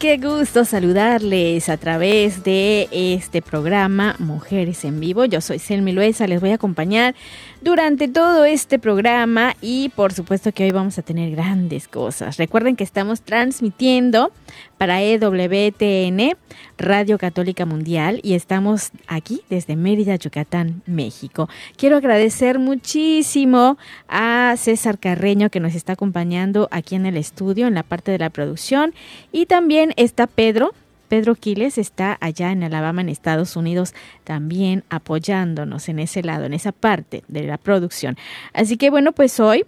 [0.00, 5.26] Qué gusto saludarles a través de este programa Mujeres en Vivo.
[5.26, 7.14] Yo soy Selmi Luesa, les voy a acompañar
[7.60, 12.38] durante todo este programa y por supuesto que hoy vamos a tener grandes cosas.
[12.38, 14.32] Recuerden que estamos transmitiendo
[14.78, 16.36] para EWTN,
[16.76, 21.48] Radio Católica Mundial, y estamos aquí desde Mérida, Yucatán, México.
[21.76, 27.74] Quiero agradecer muchísimo a César Carreño que nos está acompañando aquí en el estudio, en
[27.74, 28.94] la parte de la producción,
[29.30, 30.72] y también está Pedro,
[31.08, 36.54] Pedro Quiles está allá en Alabama, en Estados Unidos, también apoyándonos en ese lado, en
[36.54, 38.16] esa parte de la producción.
[38.52, 39.64] Así que bueno, pues hoy,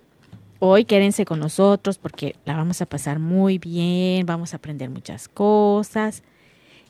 [0.59, 5.29] hoy quédense con nosotros porque la vamos a pasar muy bien, vamos a aprender muchas
[5.29, 6.25] cosas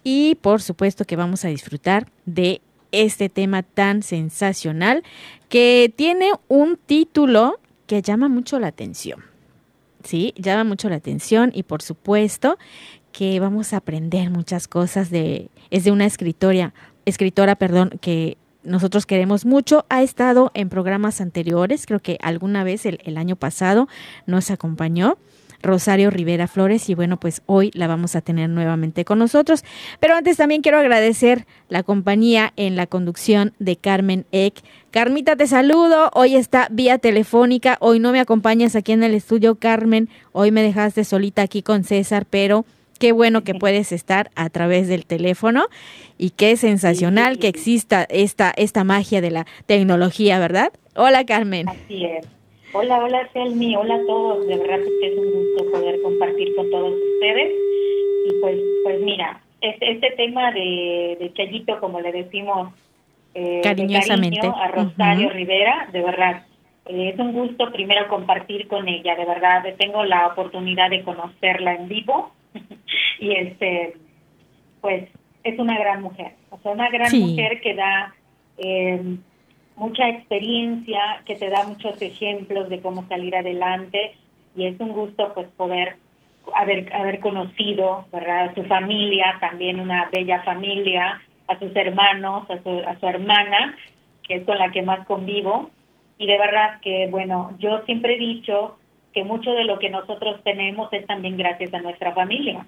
[0.09, 2.61] y por supuesto que vamos a disfrutar de
[2.93, 5.03] este tema tan sensacional
[5.49, 9.25] que tiene un título que llama mucho la atención.
[10.05, 12.57] Sí, llama mucho la atención y por supuesto
[13.11, 16.73] que vamos a aprender muchas cosas de es de una escritora,
[17.05, 19.87] escritora, perdón, que nosotros queremos mucho.
[19.89, 23.89] Ha estado en programas anteriores, creo que alguna vez el, el año pasado
[24.25, 25.19] nos acompañó.
[25.63, 29.65] Rosario Rivera Flores y bueno, pues hoy la vamos a tener nuevamente con nosotros.
[30.01, 34.63] Pero antes también quiero agradecer la compañía en la conducción de Carmen Eck.
[34.91, 36.11] Carmita, te saludo.
[36.15, 37.77] Hoy está vía telefónica.
[37.81, 40.09] Hoy no me acompañas aquí en el estudio, Carmen.
[40.33, 42.65] Hoy me dejaste solita aquí con César, pero
[42.99, 45.67] Qué bueno que puedes estar a través del teléfono
[46.17, 50.73] y qué sensacional que exista esta, esta magia de la tecnología, ¿verdad?
[50.95, 51.69] Hola, Carmen.
[51.69, 52.27] Así es.
[52.73, 53.77] Hola, hola, Selmi.
[53.77, 54.47] Hola a todos.
[54.47, 57.53] De verdad que es un gusto poder compartir con todos ustedes.
[58.29, 62.73] Y pues, pues mira, este, este tema de, de Chayito, como le decimos
[63.35, 64.39] eh, de Cariñosamente.
[64.41, 65.31] cariño a Rosario.
[65.31, 66.43] Rivera, de verdad,
[66.87, 69.15] eh, es un gusto primero compartir con ella.
[69.17, 72.33] De verdad, tengo la oportunidad de conocerla en vivo.
[73.21, 73.95] y este,
[74.81, 75.09] pues,
[75.45, 76.33] es una gran mujer.
[76.51, 77.21] O sea, una gran Sí.
[77.21, 78.15] mujer que da
[78.59, 79.01] eh,
[79.77, 84.17] mucha experiencia, que te da muchos ejemplos de cómo salir adelante
[84.57, 85.97] y es un gusto pues poder
[86.55, 88.47] haber, haber conocido ¿verdad?
[88.47, 93.77] a su familia, también una bella familia, a sus hermanos, a su, a su hermana,
[94.27, 95.71] que es con la que más convivo.
[96.19, 98.79] Y de verdad que, bueno, yo siempre he dicho
[99.13, 102.67] que mucho de lo que nosotros tenemos es también gracias a nuestra familia.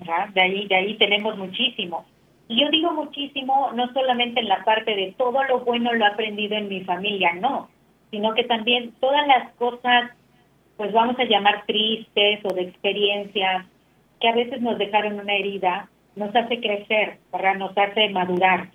[0.00, 0.28] ¿verdad?
[0.30, 2.04] De ahí, de ahí tenemos muchísimo.
[2.48, 6.08] Y yo digo muchísimo, no solamente en la parte de todo lo bueno lo he
[6.08, 7.68] aprendido en mi familia, no,
[8.10, 10.12] sino que también todas las cosas,
[10.78, 13.66] pues vamos a llamar tristes o de experiencias,
[14.18, 17.56] que a veces nos dejaron una herida, nos hace crecer, ¿verdad?
[17.56, 18.68] Nos hace madurar.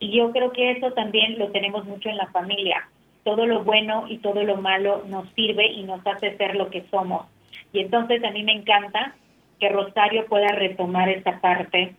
[0.00, 2.88] Y yo creo que eso también lo tenemos mucho en la familia.
[3.22, 6.84] Todo lo bueno y todo lo malo nos sirve y nos hace ser lo que
[6.90, 7.26] somos.
[7.72, 9.14] Y entonces a mí me encanta
[9.60, 11.94] que Rosario pueda retomar esa parte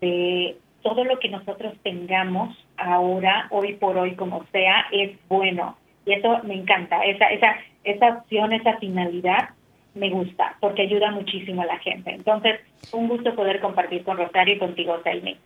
[0.00, 0.56] de
[0.88, 5.76] todo lo que nosotros tengamos ahora, hoy por hoy, como sea, es bueno.
[6.06, 9.50] Y eso me encanta, esa, esa, esa opción, esa finalidad
[9.94, 12.10] me gusta, porque ayuda muchísimo a la gente.
[12.10, 12.60] Entonces,
[12.92, 15.36] un gusto poder compartir con Rosario y contigo, Selmi.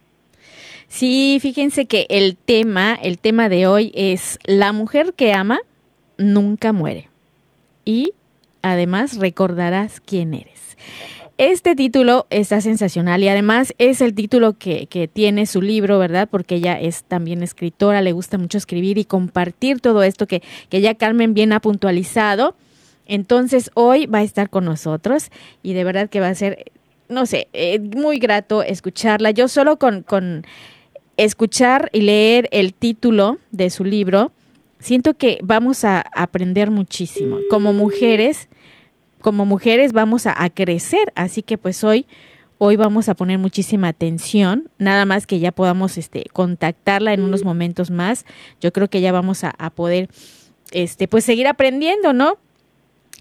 [0.87, 5.59] Sí, fíjense que el tema, el tema de hoy es la mujer que ama
[6.19, 7.09] nunca muere.
[7.85, 8.13] Y
[8.63, 10.77] además recordarás quién eres.
[11.43, 16.29] Este título está sensacional y además es el título que, que, tiene su libro, ¿verdad?
[16.31, 20.81] Porque ella es también escritora, le gusta mucho escribir y compartir todo esto que, que
[20.81, 22.55] ya Carmen bien ha puntualizado.
[23.07, 25.33] Entonces hoy va a estar con nosotros
[25.65, 26.71] y de verdad que va a ser,
[27.09, 29.33] no sé, eh, muy grato escucharla.
[29.33, 30.47] Yo solo con, con
[31.17, 34.31] escuchar y leer el título de su libro,
[34.79, 37.39] siento que vamos a aprender muchísimo.
[37.51, 38.49] Como mujeres,
[39.23, 42.07] como mujeres vamos a, crecer, así que pues hoy
[42.59, 47.43] hoy vamos a poner muchísima atención, nada más que ya podamos este, contactarla en unos
[47.45, 48.25] momentos más.
[48.61, 50.09] Yo creo que ya vamos a, a poder
[50.71, 52.39] este, pues seguir aprendiendo, ¿no?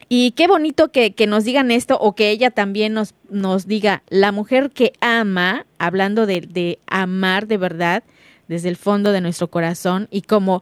[0.09, 4.03] Y qué bonito que, que, nos digan esto o que ella también nos, nos diga,
[4.09, 8.03] la mujer que ama, hablando de, de amar de verdad
[8.47, 10.61] desde el fondo de nuestro corazón y como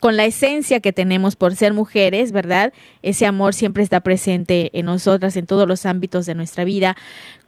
[0.00, 2.72] con la esencia que tenemos por ser mujeres, ¿verdad?
[3.02, 6.96] Ese amor siempre está presente en nosotras en todos los ámbitos de nuestra vida,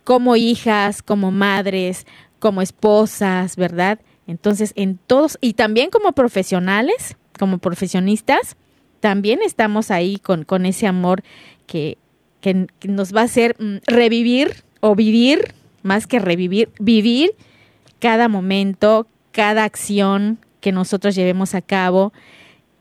[0.05, 2.07] como hijas, como madres,
[2.39, 4.01] como esposas, ¿verdad?
[4.27, 8.57] Entonces, en todos, y también como profesionales, como profesionistas,
[9.01, 11.23] también estamos ahí con, con ese amor
[11.67, 11.99] que,
[12.41, 17.33] que, nos va a hacer mm, revivir o vivir, más que revivir, vivir
[17.99, 22.13] cada momento, cada acción que nosotros llevemos a cabo,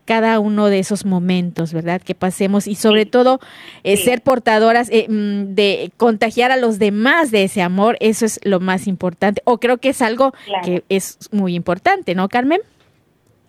[0.04, 2.02] cada uno de esos momentos, ¿verdad?
[2.02, 3.38] Que pasemos y sobre todo
[3.84, 8.40] eh, ser portadoras eh, mm, de contagiar a los demás de ese amor, eso es
[8.44, 9.40] lo más importante.
[9.44, 10.32] O creo que es algo
[10.64, 12.60] que es muy importante, ¿no, Carmen?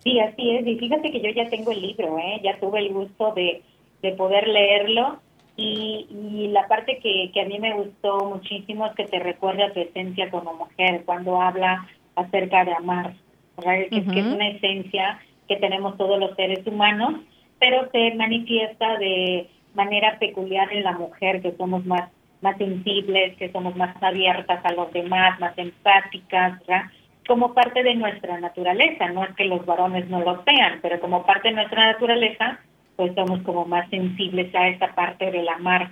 [0.04, 0.66] Sí, así es.
[0.66, 2.40] Y fíjate que yo ya tengo el libro, ¿eh?
[2.44, 3.62] ya tuve el gusto de,
[4.02, 5.18] de poder leerlo.
[5.56, 9.72] Y, y la parte que, que a mí me gustó muchísimo es que te recuerda
[9.72, 13.14] tu esencia como mujer cuando habla acerca de amar,
[13.62, 17.20] que, que, es una esencia que tenemos todos los seres humanos,
[17.58, 22.10] pero se manifiesta de manera peculiar en la mujer, que somos más,
[22.40, 26.84] más sensibles, que somos más abiertas a los demás, más empáticas, ¿verdad?
[27.26, 31.24] como parte de nuestra naturaleza, no es que los varones no lo sean, pero como
[31.24, 32.58] parte de nuestra naturaleza,
[32.96, 35.90] pues somos como más sensibles a esa parte del amar.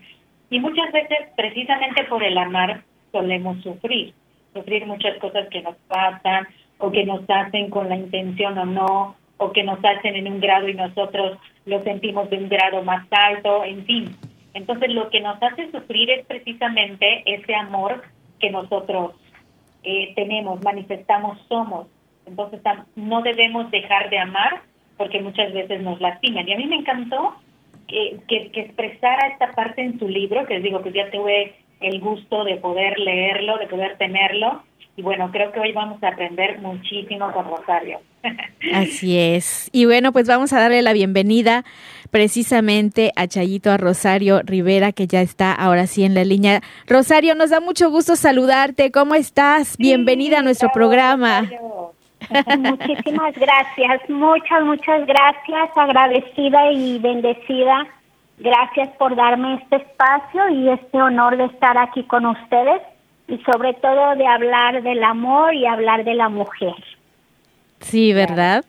[0.51, 2.83] Y muchas veces, precisamente por el amar,
[3.13, 4.13] solemos sufrir,
[4.53, 6.49] sufrir muchas cosas que nos pasan
[6.81, 10.41] o que nos hacen con la intención o no, o que nos hacen en un
[10.41, 14.17] grado y nosotros lo sentimos de un grado más alto, en fin.
[14.55, 18.03] Entonces lo que nos hace sufrir es precisamente ese amor
[18.41, 19.13] que nosotros
[19.85, 21.87] eh, tenemos, manifestamos, somos.
[22.27, 22.61] Entonces
[22.97, 24.63] no debemos dejar de amar
[24.97, 26.49] porque muchas veces nos lastiman.
[26.49, 27.37] Y a mí me encantó
[27.87, 32.01] que, que, expresara esta parte en su libro, que les digo que ya tuve el
[32.01, 34.63] gusto de poder leerlo, de poder tenerlo.
[34.97, 38.01] Y bueno, creo que hoy vamos a aprender muchísimo con Rosario.
[38.75, 39.71] Así es.
[39.73, 41.65] Y bueno, pues vamos a darle la bienvenida
[42.11, 46.61] precisamente a Chayito, a Rosario Rivera, que ya está ahora sí en la línea.
[46.87, 48.91] Rosario, nos da mucho gusto saludarte.
[48.91, 49.77] ¿Cómo estás?
[49.79, 51.49] Bienvenida a nuestro programa.
[52.59, 57.87] Muchísimas gracias, muchas, muchas gracias, agradecida y bendecida.
[58.41, 62.81] Gracias por darme este espacio y este honor de estar aquí con ustedes
[63.29, 66.75] y sobre todo de hablar del amor y hablar de la mujer.
[67.81, 68.65] Sí, ¿verdad?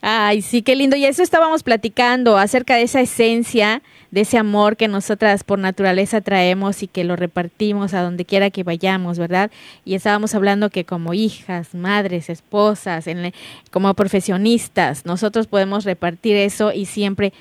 [0.00, 0.96] Ay, sí, qué lindo.
[0.96, 6.22] Y eso estábamos platicando acerca de esa esencia, de ese amor que nosotras por naturaleza
[6.22, 9.50] traemos y que lo repartimos a donde quiera que vayamos, ¿verdad?
[9.84, 13.34] Y estábamos hablando que como hijas, madres, esposas, en,
[13.70, 17.34] como profesionistas, nosotros podemos repartir eso y siempre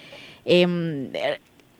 [0.44, 1.10] em,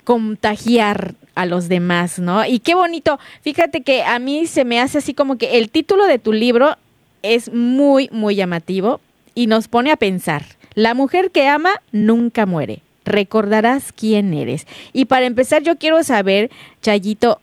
[0.10, 2.44] contagiar a los demás, ¿no?
[2.44, 3.20] Y qué bonito.
[3.44, 6.78] Fíjate que a mí se me hace así como que el título de tu libro
[7.22, 9.02] es muy, muy llamativo
[9.36, 10.46] y nos pone a pensar.
[10.74, 12.80] La mujer que ama nunca muere.
[13.06, 14.66] Recordarás quién eres.
[14.94, 16.50] Y para empezar, yo quiero saber,
[16.82, 17.40] Chayito,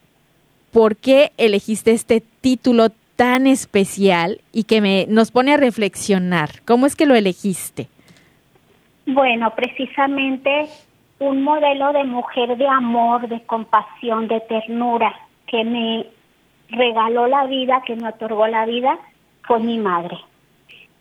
[0.72, 6.62] ¿por qué elegiste este título tan especial y que me, nos pone a reflexionar?
[6.64, 7.86] ¿Cómo es que lo elegiste?
[9.06, 10.68] Bueno, precisamente
[11.18, 15.14] un modelo de mujer de amor, de compasión, de ternura,
[15.46, 16.06] que me
[16.68, 18.98] regaló la vida, que me otorgó la vida,
[19.42, 20.18] fue mi madre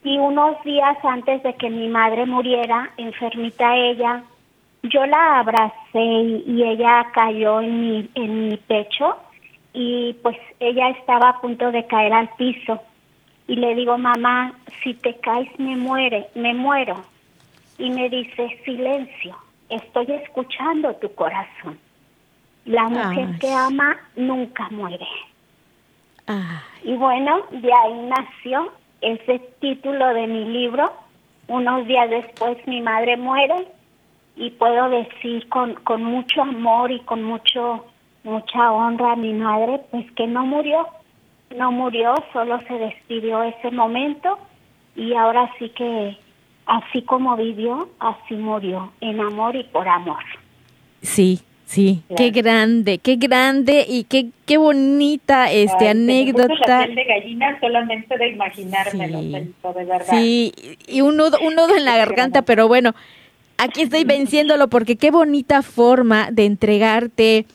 [0.05, 4.23] y unos días antes de que mi madre muriera, enfermita ella,
[4.83, 5.99] yo la abracé
[6.45, 9.17] y, ella cayó en mi, en mi pecho
[9.73, 12.79] y pues ella estaba a punto de caer al piso.
[13.47, 14.53] Y le digo, mamá,
[14.83, 17.03] si te caes me muere, me muero.
[17.79, 19.35] Y me dice, silencio,
[19.69, 21.79] estoy escuchando tu corazón.
[22.65, 25.07] La mujer que ama nunca muere.
[26.83, 30.91] Y bueno, de ahí nació ese título de mi libro.
[31.47, 33.67] Unos días después mi madre muere
[34.35, 37.85] y puedo decir con, con mucho amor y con mucho
[38.25, 40.87] mucha honra a mi madre, pues que no murió,
[41.55, 44.39] no murió, solo se despidió ese momento
[44.95, 46.17] y ahora sí que
[46.65, 50.23] así como vivió, así murió, en amor y por amor.
[51.01, 56.85] Sí, Sí, qué grande, qué grande y qué, qué bonita este anécdota.
[56.87, 59.29] de gallina solamente de imaginármelo, sí.
[59.31, 60.05] de verdad.
[60.09, 60.53] Sí,
[60.87, 62.93] y un nudo, un nudo en la garganta, pero bueno,
[63.57, 67.45] aquí estoy venciéndolo porque qué bonita forma de entregarte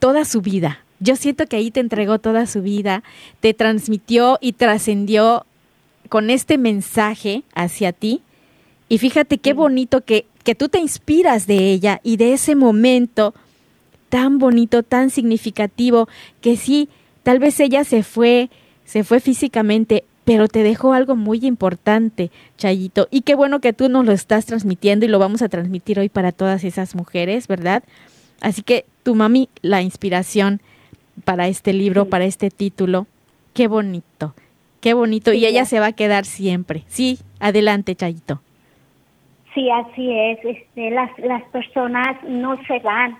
[0.00, 0.80] toda su vida.
[0.98, 3.04] Yo siento que ahí te entregó toda su vida,
[3.38, 5.46] te transmitió y trascendió
[6.08, 8.20] con este mensaje hacia ti.
[8.88, 13.34] Y fíjate qué bonito que, que tú te inspiras de ella y de ese momento
[14.08, 16.08] tan bonito, tan significativo,
[16.40, 16.88] que sí,
[17.22, 18.48] tal vez ella se fue,
[18.84, 23.08] se fue físicamente, pero te dejó algo muy importante, Chayito.
[23.10, 26.08] Y qué bueno que tú nos lo estás transmitiendo y lo vamos a transmitir hoy
[26.08, 27.82] para todas esas mujeres, ¿verdad?
[28.40, 30.60] Así que tu mami, la inspiración
[31.24, 33.06] para este libro, para este título,
[33.52, 34.34] qué bonito,
[34.80, 35.32] qué bonito.
[35.32, 36.84] y ella se va a quedar siempre.
[36.88, 38.40] Sí, adelante, Chayito.
[39.54, 40.44] Sí, así es.
[40.44, 43.16] Este, las, las personas no se van,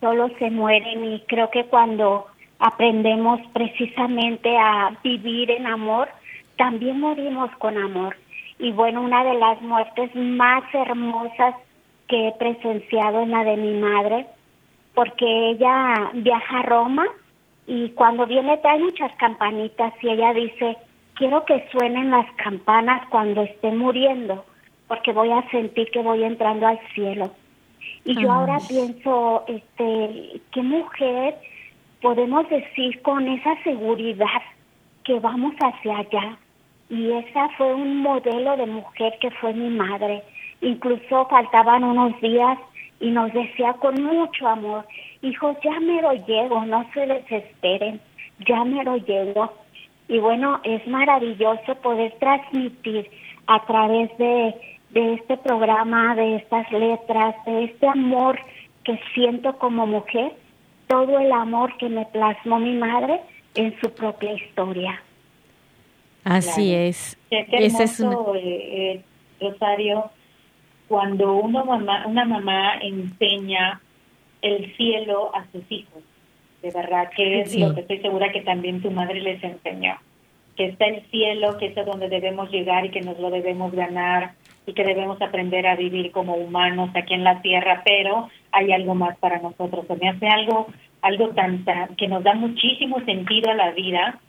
[0.00, 2.26] solo se mueren y creo que cuando
[2.58, 6.08] aprendemos precisamente a vivir en amor,
[6.56, 8.16] también morimos con amor.
[8.58, 11.54] Y bueno, una de las muertes más hermosas
[12.08, 14.26] que he presenciado es la de mi madre,
[14.94, 17.04] porque ella viaja a Roma
[17.66, 20.76] y cuando viene trae muchas campanitas y ella dice,
[21.14, 24.44] quiero que suenen las campanas cuando esté muriendo,
[24.88, 27.30] porque voy a sentir que voy entrando al cielo.
[28.04, 31.36] Y yo ahora pienso, este, qué mujer
[32.02, 34.42] podemos decir con esa seguridad
[35.04, 36.38] que vamos hacia allá,
[36.90, 40.22] y esa fue un modelo de mujer que fue mi madre.
[40.60, 42.58] Incluso faltaban unos días
[43.00, 44.86] y nos decía con mucho amor,
[45.22, 48.00] hijos, ya me lo llego, no se desesperen,
[48.46, 49.52] ya me lo llego.
[50.08, 53.10] Y bueno, es maravilloso poder transmitir
[53.46, 54.54] a través de,
[54.94, 58.38] de este programa, de estas letras, de este amor
[58.84, 60.32] que siento como mujer,
[60.86, 63.20] todo el amor que me plasmó mi madre
[63.56, 65.02] en su propia historia.
[66.22, 67.18] Así es.
[67.28, 69.02] Qué, hermoso, eh, eh,
[69.40, 70.10] Rosario,
[70.86, 73.80] cuando una mamá, una mamá enseña
[74.42, 76.02] el cielo a sus hijos.
[76.62, 79.96] De verdad, que es lo que estoy segura que también tu madre les enseñó.
[80.56, 83.72] Que está el cielo, que es a donde debemos llegar y que nos lo debemos
[83.72, 84.34] ganar
[84.66, 88.94] y que debemos aprender a vivir como humanos aquí en la tierra, pero hay algo
[88.94, 89.86] más para nosotros.
[89.86, 90.68] Se me hace algo,
[91.02, 91.64] algo tan,
[91.96, 94.20] que nos da muchísimo sentido a la vida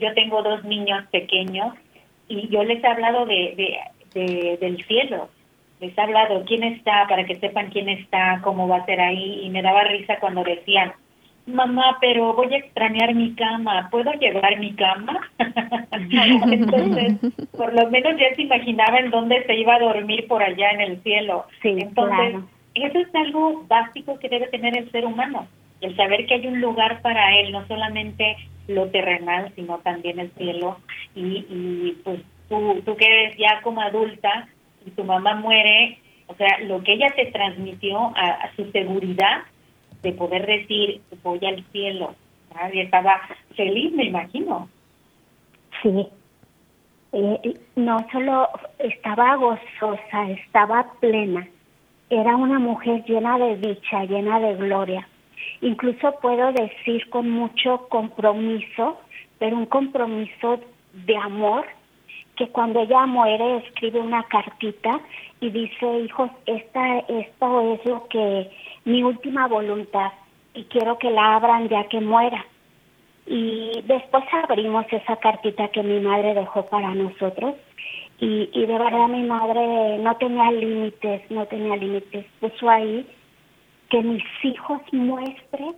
[0.00, 1.74] yo, tengo dos niños pequeños
[2.28, 3.80] y yo les he hablado de,
[4.14, 5.28] de, del cielo.
[5.80, 9.40] Les he hablado quién está, para que sepan quién está, cómo va a ser ahí.
[9.42, 10.92] Y me daba risa cuando decían,
[11.46, 15.20] mamá, pero voy a extrañar mi cama, ¿puedo llevar mi cama?
[16.50, 17.18] Entonces,
[17.56, 20.80] por lo menos ya se imaginaba en dónde se iba a dormir por allá en
[20.80, 21.44] el cielo.
[21.62, 22.36] Entonces,
[22.74, 25.46] eso es algo básico que debe tener el ser humano,
[25.80, 28.36] el saber que hay un lugar para él, no solamente
[28.66, 30.78] lo terrenal, sino también el cielo.
[31.14, 34.48] Y, y pues tú, tú que eres ya como adulta
[34.86, 39.42] y tu mamá muere, o sea, lo que ella te transmitió a, su seguridad
[40.04, 42.14] de poder decir, voy al cielo.
[42.72, 43.20] Y estaba
[43.56, 44.68] feliz, me imagino.
[45.82, 46.06] Sí.
[47.12, 51.48] Eh, no solo estaba gozosa, estaba plena.
[52.10, 55.08] Era una mujer llena de dicha, llena de gloria.
[55.62, 58.98] Incluso puedo decir con mucho compromiso,
[59.38, 60.60] pero un compromiso
[60.92, 61.64] de amor,
[62.36, 65.00] que cuando ella muere escribe una cartita
[65.44, 68.50] y dice, hijos, esta, esto es lo que
[68.86, 70.10] mi última voluntad
[70.54, 72.46] y quiero que la abran ya que muera.
[73.26, 77.56] Y después abrimos esa cartita que mi madre dejó para nosotros
[78.18, 83.06] y, y de verdad mi madre no tenía límites, no tenía límites, puso ahí
[83.90, 85.74] que mis hijos muestren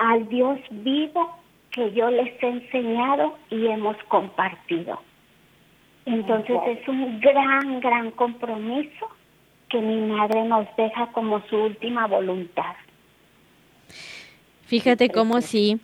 [0.00, 1.36] al Dios vivo
[1.70, 4.98] que yo les he enseñado y hemos compartido.
[6.08, 9.08] Entonces es un gran, gran compromiso
[9.68, 12.74] que mi madre nos deja como su última voluntad.
[14.64, 15.78] Fíjate cómo sí.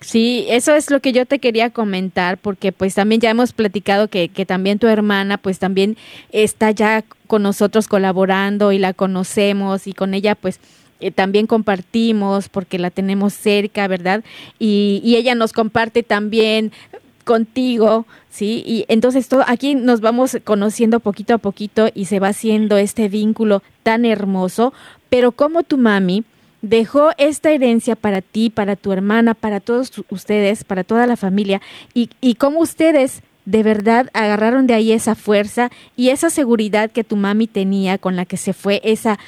[0.00, 4.08] Sí, eso es lo que yo te quería comentar, porque pues también ya hemos platicado
[4.08, 5.96] que, que también tu hermana pues también
[6.32, 10.60] está ya con nosotros colaborando y la conocemos y con ella pues
[11.00, 14.24] eh, también compartimos porque la tenemos cerca, ¿verdad?
[14.58, 16.72] Y, y ella nos comparte también
[17.26, 18.62] contigo, ¿sí?
[18.64, 23.08] Y entonces todo, aquí nos vamos conociendo poquito a poquito y se va haciendo este
[23.08, 24.72] vínculo tan hermoso,
[25.10, 26.24] pero como tu mami
[26.62, 31.60] dejó esta herencia para ti, para tu hermana, para todos ustedes, para toda la familia,
[31.94, 37.04] y, y cómo ustedes de verdad agarraron de ahí esa fuerza y esa seguridad que
[37.04, 39.18] tu mami tenía con la que se fue, esa,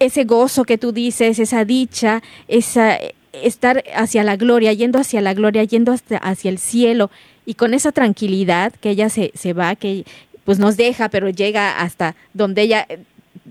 [0.00, 2.98] ese gozo que tú dices, esa dicha, esa
[3.42, 7.10] estar hacia la gloria, yendo hacia la gloria, yendo hasta, hacia el cielo
[7.46, 10.04] y con esa tranquilidad que ella se, se va, que
[10.44, 12.86] pues nos deja, pero llega hasta donde ella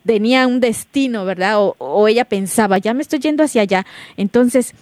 [0.05, 1.55] tenía un destino, ¿verdad?
[1.77, 3.85] O, ella pensaba, ya me estoy yendo hacia allá.
[4.17, 4.73] Entonces,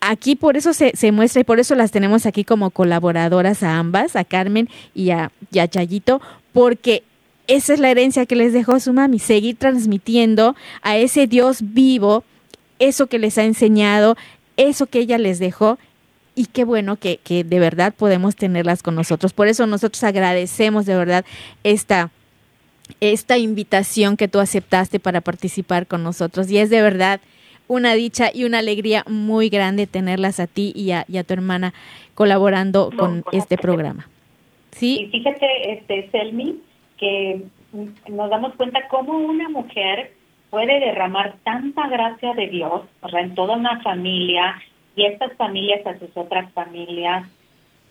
[0.00, 3.78] aquí por eso se, se, muestra y por eso las tenemos aquí como colaboradoras a
[3.78, 6.20] ambas, a Carmen y a, y a Chayito,
[6.52, 7.02] porque
[7.46, 12.24] esa es la herencia que les dejó su mami, seguir transmitiendo a ese Dios vivo
[12.78, 14.16] eso que les ha enseñado,
[14.56, 15.78] eso que ella les dejó
[16.34, 19.32] y qué bueno que, que, de verdad podemos tenerlas con nosotros.
[19.32, 21.24] Por eso nosotros agradecemos de verdad
[21.64, 22.10] esta,
[23.00, 26.50] esta invitación que tú aceptaste para participar con nosotros.
[26.50, 27.20] Y es de verdad
[27.68, 31.74] una dicha y una alegría muy grande tenerlas a ti y a, tu hermana
[32.14, 34.08] colaborando con este programa.
[34.72, 35.00] ¿Sí?
[35.00, 36.60] Y fíjate, este, Selmi,
[36.98, 37.42] que
[38.08, 40.12] nos damos cuenta cómo una mujer
[40.56, 44.54] puede derramar tanta gracia de Dios en toda una familia
[44.94, 47.28] y estas familias a sus otras familias.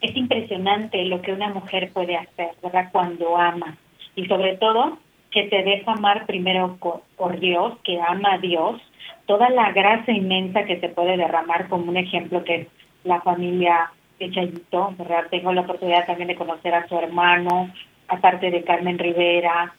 [0.01, 2.89] Es impresionante lo que una mujer puede hacer, ¿verdad?
[2.91, 3.77] Cuando ama
[4.15, 4.97] y sobre todo
[5.29, 8.81] que te deja amar primero por, Dios, que ama a Dios,
[9.27, 12.67] toda la gracia inmensa que se puede derramar, como un ejemplo que es
[13.03, 15.25] la familia de Chayito, ¿verdad?
[15.29, 17.69] Tengo la oportunidad también de conocer a su hermano,
[18.07, 19.71] aparte de Carmen Rivera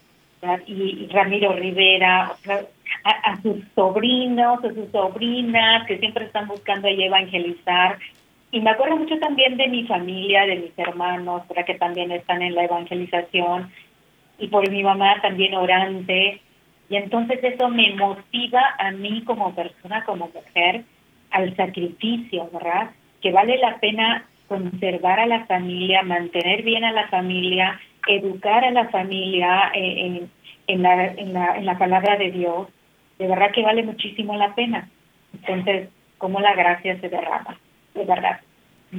[0.66, 2.36] y Ramiro Rivera,
[3.04, 7.98] a, sus sobrinos, a sus sobrinas que siempre están buscando ahí evangelizar.
[8.50, 12.42] Y me acuerdo mucho también de mi familia, de mis hermanos, para que también están
[12.42, 13.70] en la evangelización
[14.38, 16.40] y por mi mamá también orante.
[16.88, 20.84] Y entonces eso me motiva a mí como persona, como mujer,
[21.30, 22.90] al sacrificio, ¿verdad?
[23.20, 28.70] Que vale la pena conservar a la familia, mantener bien a la familia, educar a
[28.70, 30.30] la familia en,
[30.82, 32.68] la, en, la, en la palabra de Dios.
[33.18, 34.88] De verdad que vale muchísimo la pena.
[35.34, 37.58] Entonces, como la gracia se derrama,
[37.94, 38.40] de verdad.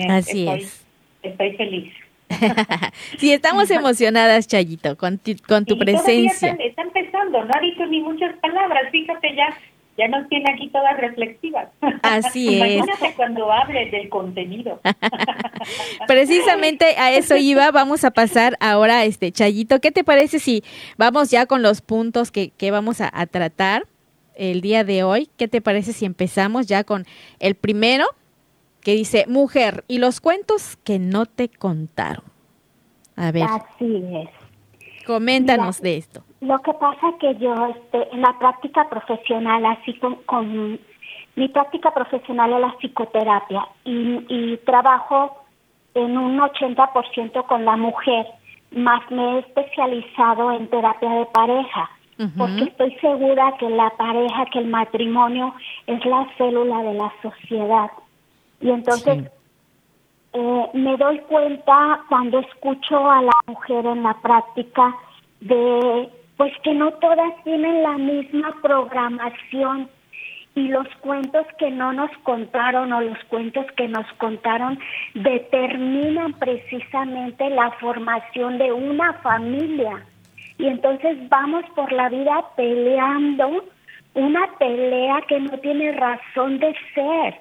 [0.10, 0.86] Así es.
[1.24, 1.94] Estoy feliz.
[3.18, 6.58] sí, estamos emocionadas, Chayito, con tu, con tu presencia.
[6.60, 9.58] Está, empezando, no ha dicho ni muchas palabras, fíjate ya,
[9.98, 11.70] ya nos tiene aquí todas reflexivas.
[12.04, 12.76] Así es.
[12.76, 14.80] Imagínate cuando hable del contenido.
[16.08, 20.64] Precisamente a eso iba, vamos a pasar ahora, este Chayito, ¿qué te parece si
[20.98, 23.88] vamos ya con los puntos que, que vamos a, a tratar
[24.36, 25.30] el día de hoy?
[25.38, 27.06] ¿Qué te parece si empezamos ya con
[27.40, 28.06] el primero?
[28.88, 32.24] que dice, mujer, y los cuentos que no te contaron.
[33.18, 33.44] A ver.
[33.44, 34.30] Así es.
[35.06, 36.24] Coméntanos de esto.
[36.42, 40.80] Lo que pasa que yo, este, en la práctica profesional, así con,
[41.36, 45.44] mi práctica profesional es la psicoterapia y, trabajo
[45.94, 48.28] en un 80% con la mujer,
[48.72, 51.90] más me he especializado en terapia de pareja,
[52.38, 55.54] porque estoy segura que la pareja, que el matrimonio
[55.86, 57.92] es la célula de la sociedad.
[58.60, 59.32] Y entonces
[60.34, 64.96] eh, me doy cuenta cuando escucho a la mujer en la práctica
[65.42, 69.90] de pues que no todas tienen la misma programación
[70.56, 74.80] y los cuentos que no nos contaron o los cuentos que nos contaron
[75.14, 80.04] determinan precisamente la formación de una familia.
[80.58, 83.66] Y entonces vamos por la vida peleando
[84.16, 87.36] una pelea que no tiene razón de ser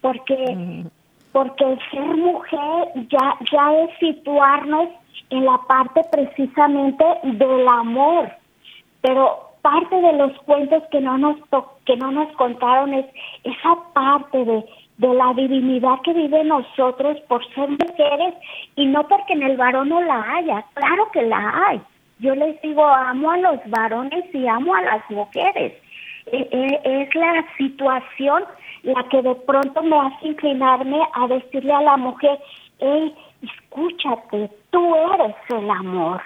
[0.00, 0.84] porque
[1.34, 4.88] porque ser mujer ya ya es situarnos
[5.30, 8.30] en la parte precisamente del amor
[9.02, 11.36] pero parte de los cuentos que no nos
[11.84, 13.06] que no nos contaron es
[13.42, 14.64] esa parte de
[14.98, 18.34] de la divinidad que vive en nosotros por ser mujeres
[18.76, 21.80] y no porque en el varón no la haya, claro que la hay.
[22.20, 25.72] Yo les digo, amo a los varones y amo a las mujeres.
[26.26, 28.44] E, e, es la situación
[28.84, 32.38] la que de pronto me hace inclinarme a decirle a la mujer,
[32.78, 36.22] hey, escúchate, tú eres el amor,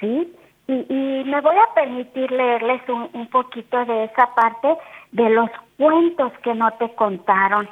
[0.00, 0.32] ¿sí?
[0.68, 4.76] Y, y me voy a permitir leerles un, un poquito de esa parte
[5.12, 7.68] de los cuentos que no te contaron,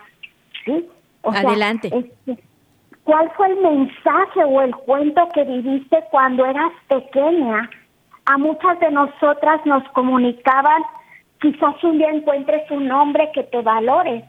[0.65, 0.89] ¿sí?
[1.23, 1.91] Adelante.
[1.93, 2.43] Este,
[3.05, 7.71] ¿Cuál fue el mensaje o el cuento que viviste cuando eras pequeña?
[8.27, 10.83] A muchas de nosotras nos comunicaban
[11.41, 14.25] Quizás un día encuentres un hombre que te valore.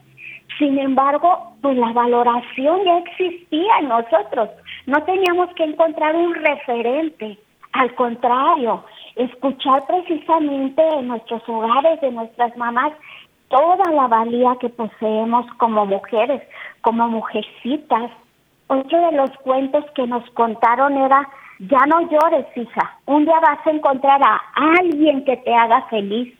[0.58, 4.50] Sin embargo, pues la valoración ya existía en nosotros.
[4.86, 7.38] No teníamos que encontrar un referente.
[7.72, 8.84] Al contrario,
[9.16, 12.92] escuchar precisamente en nuestros hogares, de nuestras mamás,
[13.48, 16.42] toda la valía que poseemos como mujeres,
[16.82, 18.10] como mujercitas.
[18.68, 23.66] Otro de los cuentos que nos contaron era, ya no llores, hija, un día vas
[23.66, 24.40] a encontrar a
[24.78, 26.39] alguien que te haga feliz.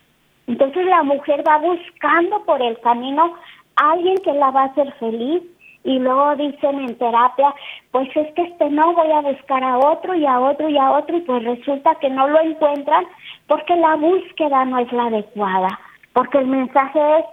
[0.51, 3.37] Entonces la mujer va buscando por el camino
[3.77, 5.45] a alguien que la va a hacer feliz
[5.85, 7.55] y luego dicen en terapia,
[7.93, 10.91] pues es que este no voy a buscar a otro y a otro y a
[10.91, 13.05] otro y pues resulta que no lo encuentran
[13.47, 15.79] porque la búsqueda no es la adecuada,
[16.15, 17.25] porque el mensaje es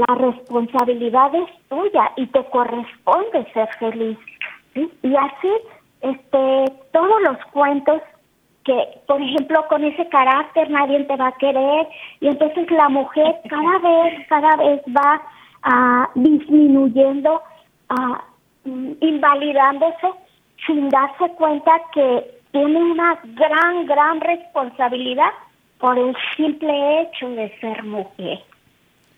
[0.00, 4.18] la responsabilidad es tuya y te corresponde ser feliz.
[4.74, 5.52] Y así,
[6.00, 8.02] este, todos los cuentos
[8.66, 11.88] que, por ejemplo, con ese carácter nadie te va a querer.
[12.20, 15.22] Y entonces la mujer cada vez, cada vez va
[15.62, 17.40] a disminuyendo,
[17.88, 18.24] a
[18.64, 20.08] invalidándose
[20.66, 25.30] sin darse cuenta que tiene una gran, gran responsabilidad
[25.78, 28.40] por el simple hecho de ser mujer.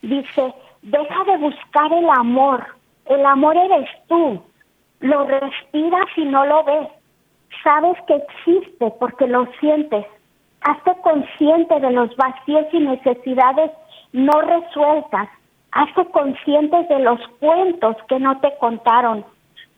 [0.02, 2.66] Dice, deja de buscar el amor,
[3.06, 4.42] el amor eres tú,
[5.00, 6.88] lo respiras y no lo ves,
[7.62, 10.07] sabes que existe porque lo sientes,
[10.62, 13.71] hazte consciente de los vacíos y necesidades
[14.12, 15.29] no resueltas,
[15.73, 19.25] hazte consciente de los cuentos que no te contaron.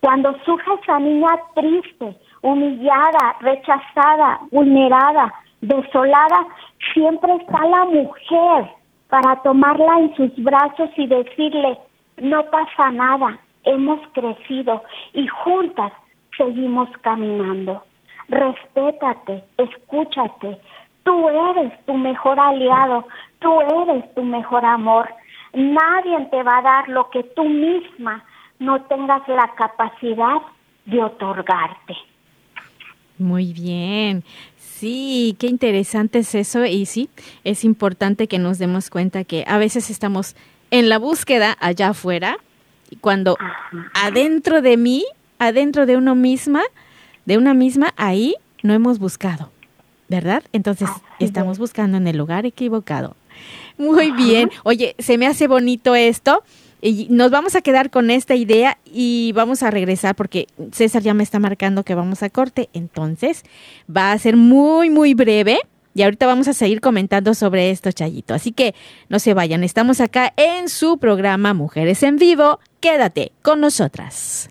[0.00, 6.46] Cuando surge esa niña triste, humillada, rechazada, vulnerada, desolada,
[6.94, 8.70] siempre está la mujer
[9.08, 11.78] para tomarla en sus brazos y decirle,
[12.18, 15.92] no pasa nada, hemos crecido y juntas
[16.36, 17.84] seguimos caminando.
[18.28, 20.58] Respétate, escúchate,
[21.02, 23.06] tú eres tu mejor aliado,
[23.40, 25.08] tú eres tu mejor amor.
[25.52, 28.24] Nadie te va a dar lo que tú misma
[28.60, 30.40] no tengas la capacidad
[30.84, 31.96] de otorgarte.
[33.18, 34.22] Muy bien.
[34.56, 37.10] Sí, qué interesante es eso y sí,
[37.44, 40.36] es importante que nos demos cuenta que a veces estamos
[40.70, 42.38] en la búsqueda allá afuera
[42.90, 43.36] y cuando
[43.94, 45.04] adentro de mí,
[45.40, 46.62] adentro de uno misma,
[47.24, 49.50] de una misma, ahí no hemos buscado,
[50.08, 50.44] ¿verdad?
[50.52, 53.16] Entonces estamos buscando en el lugar equivocado.
[53.76, 54.50] Muy bien.
[54.62, 56.44] Oye, se me hace bonito esto.
[56.82, 61.12] Y nos vamos a quedar con esta idea y vamos a regresar porque César ya
[61.12, 62.70] me está marcando que vamos a corte.
[62.72, 63.44] Entonces,
[63.94, 65.58] va a ser muy, muy breve.
[65.94, 68.32] Y ahorita vamos a seguir comentando sobre esto, Chayito.
[68.32, 68.74] Así que
[69.08, 72.60] no se vayan, estamos acá en su programa Mujeres en Vivo.
[72.80, 74.50] Quédate con nosotras.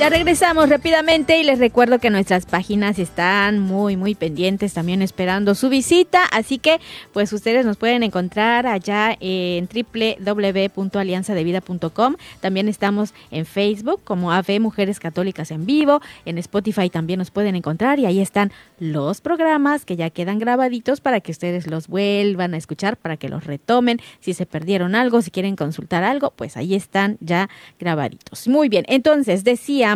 [0.00, 5.54] Ya regresamos rápidamente y les recuerdo que nuestras páginas están muy, muy pendientes, también esperando
[5.54, 6.24] su visita.
[6.32, 6.80] Así que,
[7.12, 12.16] pues ustedes nos pueden encontrar allá en www.alianzadevida.com.
[12.40, 16.00] También estamos en Facebook como AV Mujeres Católicas en Vivo.
[16.24, 21.02] En Spotify también nos pueden encontrar y ahí están los programas que ya quedan grabaditos
[21.02, 24.00] para que ustedes los vuelvan a escuchar, para que los retomen.
[24.20, 28.48] Si se perdieron algo, si quieren consultar algo, pues ahí están ya grabaditos.
[28.48, 29.89] Muy bien, entonces decía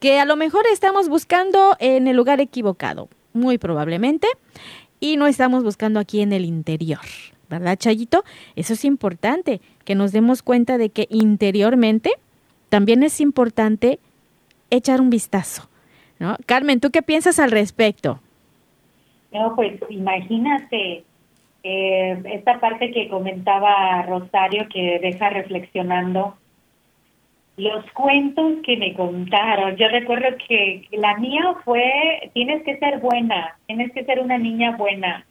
[0.00, 4.28] que a lo mejor estamos buscando en el lugar equivocado, muy probablemente,
[5.00, 7.00] y no estamos buscando aquí en el interior.
[7.48, 8.24] ¿Verdad, Chayito?
[8.56, 12.12] Eso es importante, que nos demos cuenta de que interiormente
[12.68, 13.98] también es importante
[14.70, 15.68] echar un vistazo.
[16.18, 16.36] ¿no?
[16.46, 18.20] Carmen, ¿tú qué piensas al respecto?
[19.32, 21.04] No, pues imagínate
[21.62, 26.36] eh, esta parte que comentaba Rosario que deja reflexionando
[27.58, 29.76] los cuentos que me contaron.
[29.76, 34.76] Yo recuerdo que la mía fue, tienes que ser buena, tienes que ser una niña
[34.76, 35.26] buena,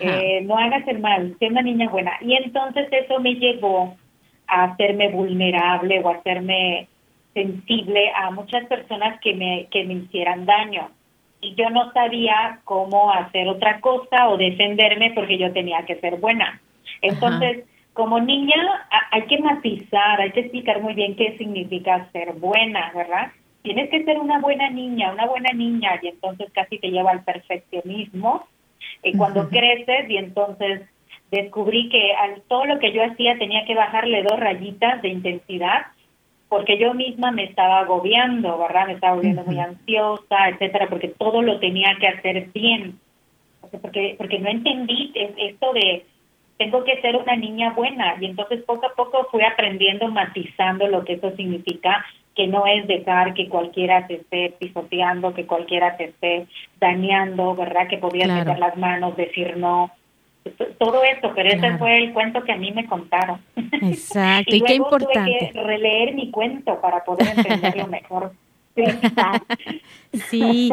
[0.00, 2.12] eh, no hagas el mal, sé una niña buena.
[2.20, 3.96] Y entonces eso me llevó
[4.48, 6.88] a hacerme vulnerable o a hacerme
[7.34, 10.90] sensible a muchas personas que me, que me hicieran daño.
[11.40, 16.16] Y yo no sabía cómo hacer otra cosa o defenderme porque yo tenía que ser
[16.16, 16.60] buena.
[17.00, 17.64] Entonces,
[18.00, 18.56] como niña
[19.10, 23.30] hay que matizar, hay que explicar muy bien qué significa ser buena, ¿verdad?
[23.60, 27.24] Tienes que ser una buena niña, una buena niña, y entonces casi te lleva al
[27.24, 28.46] perfeccionismo.
[29.02, 30.80] Y cuando creces, y entonces
[31.30, 35.88] descubrí que al, todo lo que yo hacía tenía que bajarle dos rayitas de intensidad,
[36.48, 38.86] porque yo misma me estaba agobiando, ¿verdad?
[38.86, 42.98] Me estaba volviendo muy ansiosa, etcétera, porque todo lo tenía que hacer bien.
[43.82, 46.06] Porque, porque no entendí esto de
[46.60, 51.06] tengo que ser una niña buena y entonces poco a poco fui aprendiendo, matizando lo
[51.06, 52.04] que eso significa,
[52.36, 56.46] que no es dejar que cualquiera te esté pisoteando, que cualquiera te esté
[56.78, 57.88] dañando, ¿verdad?
[57.88, 59.90] Que podías meter las manos, decir no,
[60.78, 63.40] todo eso, pero ese fue el cuento que a mí me contaron.
[63.80, 65.38] Exacto, y, qué importante.
[65.38, 68.32] Tuve que releer mi cuento para poder entenderlo mejor.
[70.28, 70.70] Sí,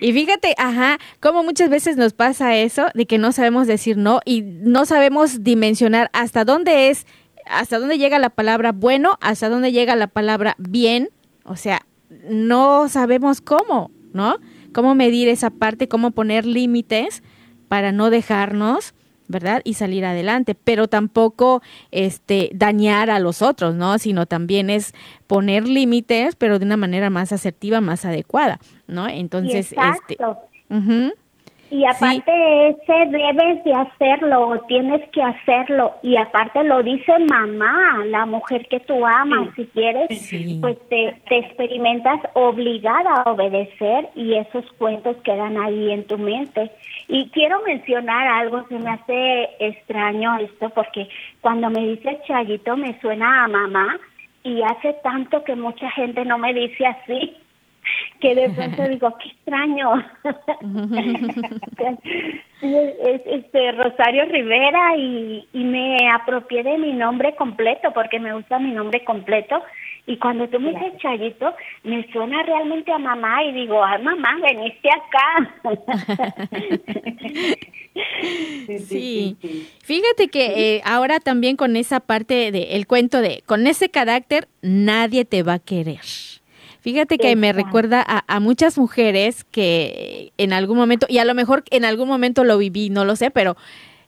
[0.00, 4.20] y fíjate, ajá, como muchas veces nos pasa eso de que no sabemos decir no
[4.24, 7.06] y no sabemos dimensionar hasta dónde es,
[7.46, 11.08] hasta dónde llega la palabra bueno, hasta dónde llega la palabra bien,
[11.44, 11.86] o sea,
[12.28, 14.36] no sabemos cómo, ¿no?
[14.72, 17.22] Cómo medir esa parte, cómo poner límites
[17.68, 18.94] para no dejarnos
[19.28, 19.62] ¿verdad?
[19.64, 23.98] Y salir adelante, pero tampoco este dañar a los otros, ¿no?
[23.98, 24.94] Sino también es
[25.26, 29.08] poner límites, pero de una manera más asertiva, más adecuada, ¿no?
[29.08, 30.16] Entonces, este
[31.70, 35.94] y aparte ese debes de hacerlo o tienes que hacerlo.
[36.02, 40.08] Y aparte lo dice mamá, la mujer que tú amas, si quieres,
[40.60, 46.70] pues te, te, experimentas obligada a obedecer y esos cuentos quedan ahí en tu mente.
[47.08, 51.08] Y quiero mencionar algo, se me hace extraño esto porque
[51.40, 53.98] cuando me dice Chayito me suena a mamá
[54.44, 57.36] y hace tanto que mucha gente no me dice así
[58.20, 59.94] que de pronto digo, qué extraño.
[62.62, 68.58] es, este Rosario Rivera y, y me apropié de mi nombre completo porque me gusta
[68.58, 69.62] mi nombre completo.
[70.08, 74.36] Y cuando tú me dices Chayito, me suena realmente a mamá y digo, ay mamá,
[74.40, 75.52] veniste acá.
[78.86, 79.36] sí.
[79.82, 84.46] Fíjate que eh, ahora también con esa parte del el cuento de, con ese carácter,
[84.62, 85.98] nadie te va a querer.
[86.86, 91.64] Fíjate que me recuerda a, muchas mujeres que en algún momento, y a lo mejor
[91.72, 93.56] en algún momento lo viví, no lo sé, pero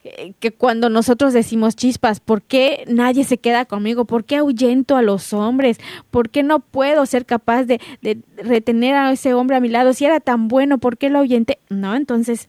[0.05, 4.05] eh, que cuando nosotros decimos chispas, ¿por qué nadie se queda conmigo?
[4.05, 5.81] ¿Por qué ahuyento a los hombres?
[6.13, 9.93] ¿Por qué no puedo ser capaz de, de retener a ese hombre a mi lado?
[9.93, 11.59] Si era tan bueno, ¿por qué lo ahuyenté?
[11.69, 12.49] No, entonces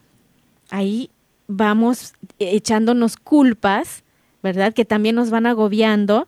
[0.70, 1.10] ahí
[1.48, 4.04] vamos echándonos culpas,
[4.44, 4.76] ¿verdad?
[4.76, 6.28] Que también nos van agobiando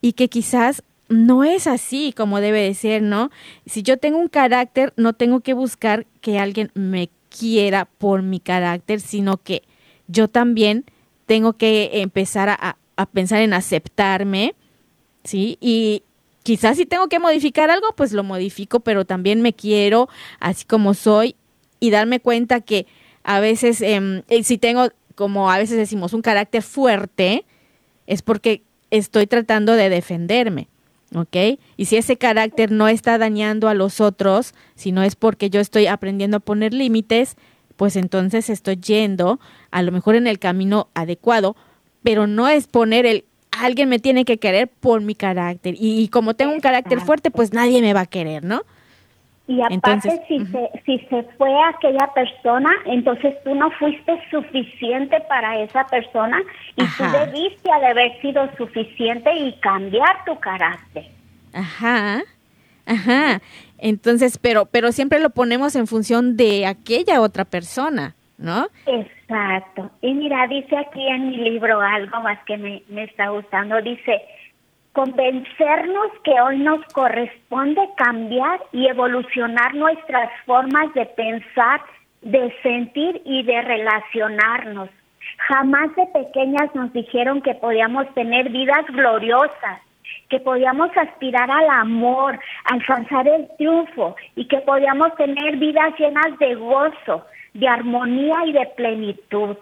[0.00, 0.82] y que quizás
[1.14, 3.30] no es así como debe de ser, ¿no?
[3.66, 8.40] Si yo tengo un carácter, no tengo que buscar que alguien me quiera por mi
[8.40, 9.62] carácter, sino que
[10.06, 10.84] yo también
[11.26, 12.76] tengo que empezar a,
[13.12, 14.54] pensar en aceptarme,
[15.24, 15.56] ¿sí?
[15.60, 16.02] Y
[16.42, 20.08] quizás si tengo que modificar algo, pues lo modifico, pero también me quiero
[20.40, 21.36] así como soy
[21.80, 22.86] y darme cuenta que
[23.24, 27.44] a veces, em, eh, si tengo, como a veces decimos, un carácter fuerte,
[28.06, 30.68] es porque estoy tratando de defenderme.
[31.14, 31.58] ¿Ok?
[31.76, 35.86] Y si ese carácter no está dañando a los otros, sino es porque yo estoy
[35.86, 37.36] aprendiendo a poner límites,
[37.76, 41.56] pues entonces estoy yendo a lo mejor en el camino adecuado,
[42.02, 43.24] pero no es poner el
[43.60, 47.52] alguien me tiene que querer por mi carácter y, como tengo un carácter fuerte, pues
[47.52, 48.62] nadie me va a querer, ¿no?
[49.46, 55.60] Y aparte, si, se, si se fue aquella persona, entonces tú no fuiste suficiente para
[55.60, 56.40] esa persona
[56.76, 61.04] y tú debiste haber sido suficiente y cambiar tu carácter.
[61.52, 62.22] Ajá,
[62.86, 63.42] ajá.
[63.76, 68.68] Entonces, pero, pero siempre lo ponemos en función de aquella otra persona, ¿no?
[68.86, 69.90] Exacto.
[70.00, 73.82] Y mira, dice aquí en mi libro algo más que me, me está gustando.
[73.82, 74.22] Dice,
[74.94, 81.80] convencernos que hoy nos corresponde cambiar y evolucionar nuestras formas de pensar,
[82.22, 84.88] de sentir y de relacionarnos.
[85.48, 89.80] Jamás de pequeñas nos dijeron que podíamos tener vidas gloriosas,
[90.30, 96.54] que podíamos aspirar al amor, alcanzar el triunfo y que podíamos tener vidas llenas de
[96.54, 99.56] gozo, de armonía y de plenitud.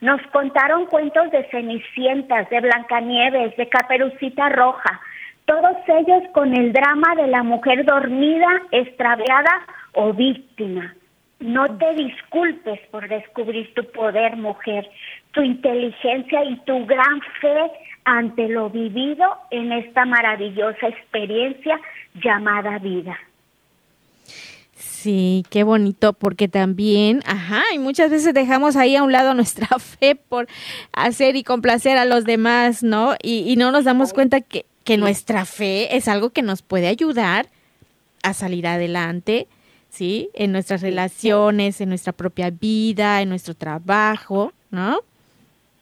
[0.00, 5.00] Nos contaron cuentos de Cenicientas, de Blancanieves, de Caperucita Roja,
[5.44, 10.94] todos ellos con el drama de la mujer dormida, extraviada o víctima.
[11.40, 14.88] No te disculpes por descubrir tu poder, mujer.
[15.32, 17.70] tu inteligencia y tu gran fe
[18.04, 21.80] ante lo vivido en esta maravillosa experiencia
[22.14, 23.16] llamada vida.
[25.00, 29.78] Sí, qué bonito, porque también, ajá, y muchas veces dejamos ahí a un lado nuestra
[29.78, 30.46] fe por
[30.92, 33.14] hacer y complacer a los demás, ¿no?
[33.22, 37.46] Y, no nos damos cuenta que, que nuestra fe es algo que nos puede ayudar
[38.22, 39.46] a salir adelante,
[39.88, 40.28] ¿sí?
[40.34, 44.98] En nuestras relaciones, en nuestra propia vida, en nuestro trabajo, ¿no?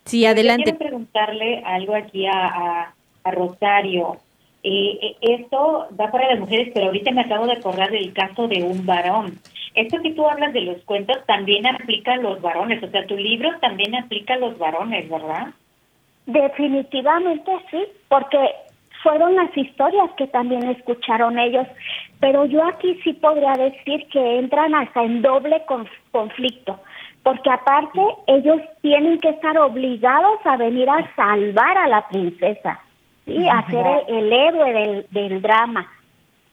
[0.05, 0.63] Sí, adelante.
[0.63, 4.19] quiero preguntarle algo aquí a, a Rosario.
[4.65, 8.49] Eh, eh, esto va para las mujeres, pero ahorita me acabo de acordar del caso
[8.49, 9.39] de un varón.
[9.75, 13.17] Esto que tú hablas de los cuentos también aplica a los varones, o sea, tu
[13.17, 15.49] libro también aplica a los varones, ¿verdad?
[16.27, 18.39] Definitivamente sí, porque
[19.03, 21.67] fueron las historias que también escucharon ellos,
[22.19, 25.63] pero yo aquí sí podría decir que entran hasta en doble
[26.11, 26.81] conflicto,
[27.23, 32.81] porque aparte ellos tienen que estar obligados a venir a salvar a la princesa
[33.29, 33.49] ¿sí?
[33.49, 35.89] a ser el, héroe del, drama.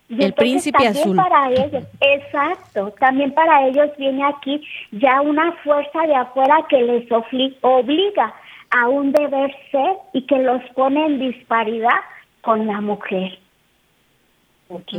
[0.09, 1.15] el príncipe azul.
[1.15, 4.61] Para ellos, exacto, también para ellos viene aquí
[4.91, 8.33] ya una fuerza de afuera que les obliga
[8.71, 12.01] a un deber ser y que los pone en disparidad
[12.41, 13.39] con la mujer.
[14.67, 14.91] Ok,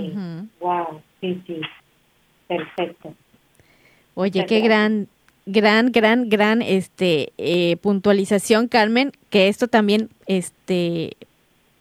[0.60, 1.60] wow, sí, sí,
[2.46, 3.14] perfecto.
[4.14, 5.08] Oye, qué gran,
[5.44, 11.16] gran, gran, gran, este, eh, puntualización, Carmen, que esto también, este,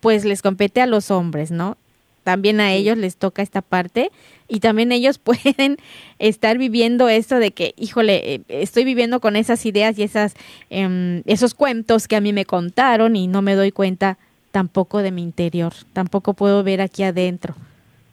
[0.05, 1.77] pues les compete a los hombres, ¿no?
[2.23, 4.11] También a ellos les toca esta parte
[4.47, 5.77] y también ellos pueden
[6.19, 10.35] estar viviendo esto de que, híjole, eh, estoy viviendo con esas ideas y esas,
[10.69, 14.19] em, esos cuentos que a mí me contaron y no me doy cuenta
[14.51, 17.55] tampoco de mi interior, tampoco puedo ver aquí adentro,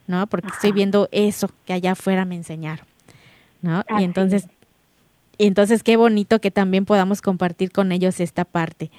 [0.06, 0.26] ¿no?
[0.28, 2.86] Porque estoy viendo eso que allá afuera me enseñaron,
[3.60, 3.84] ¿no?
[3.98, 4.46] Y entonces,
[5.36, 8.90] y entonces qué bonito que también podamos compartir con ellos esta parte.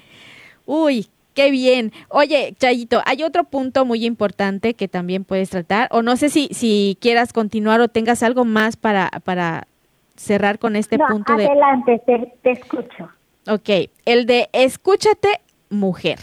[0.67, 1.91] Uy, Qué bien.
[2.09, 6.47] Oye, Chayito, hay otro punto muy importante que también puedes tratar, o no sé si,
[6.51, 9.67] si quieras continuar o tengas algo más para, para
[10.15, 11.45] cerrar con este punto de...
[11.45, 13.09] Adelante, te, te escucho.
[13.47, 16.19] Ok, el de escúchate, mujer.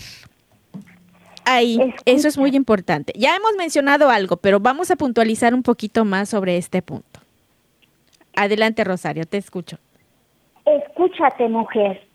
[1.44, 3.12] Ahí, eso es muy importante.
[3.16, 7.20] Ya hemos mencionado algo, pero vamos a puntualizar un poquito más sobre este punto.
[8.37, 9.79] Adelante, Rosario, te escucho.
[10.64, 12.07] Escúchate, mujer.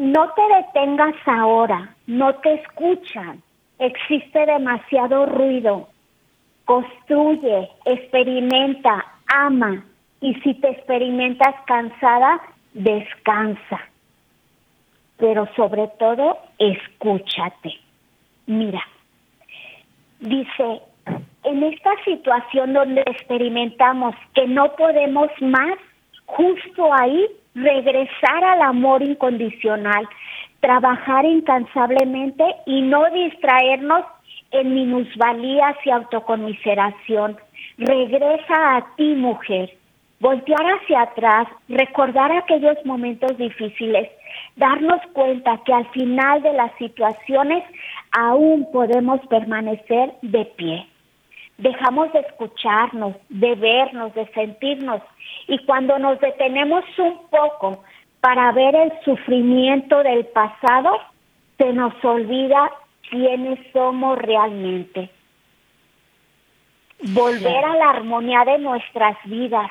[0.00, 3.42] No te detengas ahora, no te escuchan,
[3.78, 5.90] existe demasiado ruido.
[6.64, 9.84] Construye, experimenta, ama
[10.22, 12.40] y si te experimentas cansada,
[12.72, 13.78] descansa.
[15.18, 17.74] Pero sobre todo, escúchate.
[18.46, 18.82] Mira,
[20.18, 20.80] dice,
[21.44, 25.76] en esta situación donde experimentamos que no podemos más,
[26.24, 30.08] justo ahí regresar al amor incondicional,
[30.60, 34.04] trabajar incansablemente y no distraernos
[34.52, 37.36] en minusvalías y autoconmiseración.
[37.78, 39.70] Regresa a ti, mujer.
[40.20, 44.10] Voltear hacia atrás, recordar aquellos momentos difíciles,
[44.56, 47.64] darnos cuenta que al final de las situaciones
[48.12, 50.89] aún podemos permanecer de pie
[51.60, 55.02] dejamos de escucharnos, de vernos, de sentirnos.
[55.46, 57.82] Y cuando nos detenemos un poco
[58.20, 60.98] para ver el sufrimiento del pasado,
[61.58, 62.70] se nos olvida
[63.10, 65.10] quiénes somos realmente.
[67.14, 69.70] Volver a la armonía de nuestras vidas,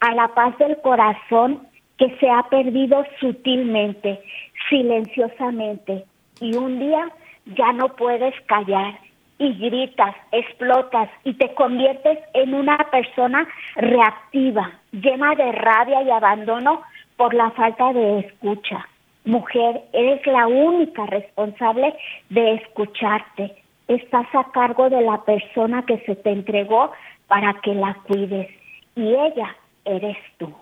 [0.00, 1.66] a la paz del corazón
[1.98, 4.20] que se ha perdido sutilmente,
[4.68, 6.04] silenciosamente.
[6.40, 7.08] Y un día
[7.46, 8.98] ya no puedes callar
[9.38, 16.82] y gritas, explotas y te conviertes en una persona reactiva, llena de rabia y abandono
[17.16, 18.88] por la falta de escucha.
[19.24, 21.94] Mujer, eres la única responsable
[22.28, 23.54] de escucharte.
[23.88, 26.92] Estás a cargo de la persona que se te entregó
[27.26, 28.48] para que la cuides
[28.94, 30.52] y ella eres tú.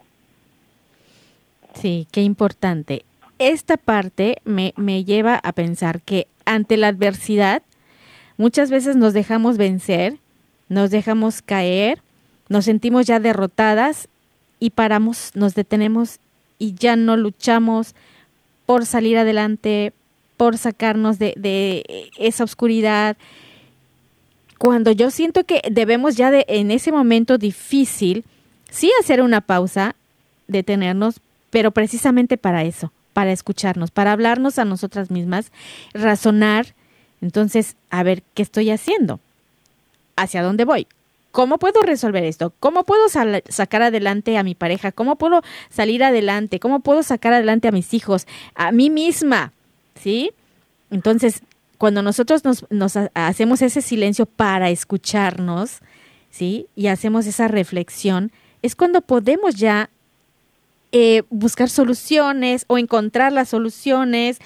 [1.75, 3.05] Sí, qué importante.
[3.39, 7.63] Esta parte me, me lleva a pensar que ante la adversidad
[8.37, 10.19] Muchas veces nos dejamos vencer,
[10.69, 12.03] nos dejamos caer,
[12.49, 14.09] nos sentimos ya derrotadas
[14.59, 16.19] y paramos, nos detenemos
[16.59, 17.95] y ya no luchamos
[18.67, 19.93] por salir adelante,
[20.37, 23.17] por sacarnos de, esa oscuridad.
[24.59, 28.25] Cuando yo siento que debemos ya de, en ese momento difícil,
[28.71, 29.97] sí hacer una pausa,
[30.47, 31.21] detenernos,
[31.51, 35.53] pero precisamente para eso, para escucharnos, para hablarnos a nosotras mismas,
[35.93, 36.75] razonar,
[37.23, 39.21] entonces, a ver, ¿qué estoy haciendo?
[40.17, 40.89] ¿Hacia dónde voy?
[41.31, 42.53] ¿Cómo puedo resolver esto?
[42.61, 44.93] ¿Cómo puedo sacar adelante a mi pareja?
[44.93, 46.61] ¿Cómo puedo salir adelante?
[46.61, 48.27] ¿Cómo puedo sacar adelante a mis hijos?
[48.55, 49.53] A mí misma,
[49.95, 50.33] ¿sí?
[50.91, 51.43] Entonces,
[51.79, 55.79] cuando nosotros nos, hacemos ese silencio para escucharnos,
[56.31, 56.67] ¿sí?
[56.75, 59.89] Y hacemos esa reflexión, es cuando podemos ya
[60.91, 64.39] eh, buscar soluciones o encontrar las soluciones,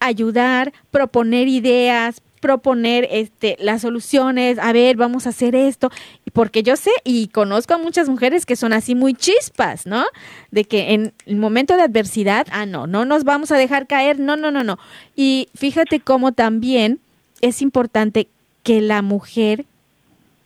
[0.00, 5.90] ayudar, proponer ideas, proponer este las soluciones, a ver, vamos a hacer esto,
[6.32, 10.04] porque yo sé y conozco a muchas mujeres que son así muy chispas, ¿no?
[10.50, 14.18] De que en el momento de adversidad, ah, no, no nos vamos a dejar caer,
[14.20, 14.78] no, no, no, no.
[15.16, 17.00] Y fíjate cómo también
[17.40, 18.28] es importante
[18.62, 19.64] que la mujer,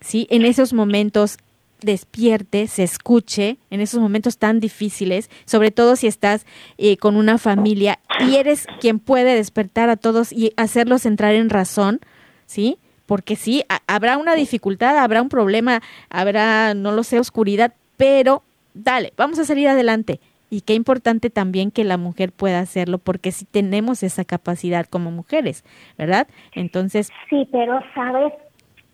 [0.01, 0.27] ¿sí?
[0.29, 1.37] En esos momentos
[1.83, 6.45] despierte, se escuche en esos momentos tan difíciles, sobre todo si estás
[6.77, 11.49] eh, con una familia y eres quien puede despertar a todos y hacerlos entrar en
[11.49, 11.99] razón,
[12.45, 12.77] ¿sí?
[13.05, 19.13] Porque sí, habrá una dificultad, habrá un problema, habrá, no lo sé, oscuridad, pero dale,
[19.17, 20.19] vamos a salir adelante.
[20.49, 25.09] Y qué importante también que la mujer pueda hacerlo, porque sí tenemos esa capacidad como
[25.09, 25.63] mujeres,
[25.97, 26.27] ¿verdad?
[26.53, 27.09] Entonces...
[27.27, 28.33] Sí, pero sabes,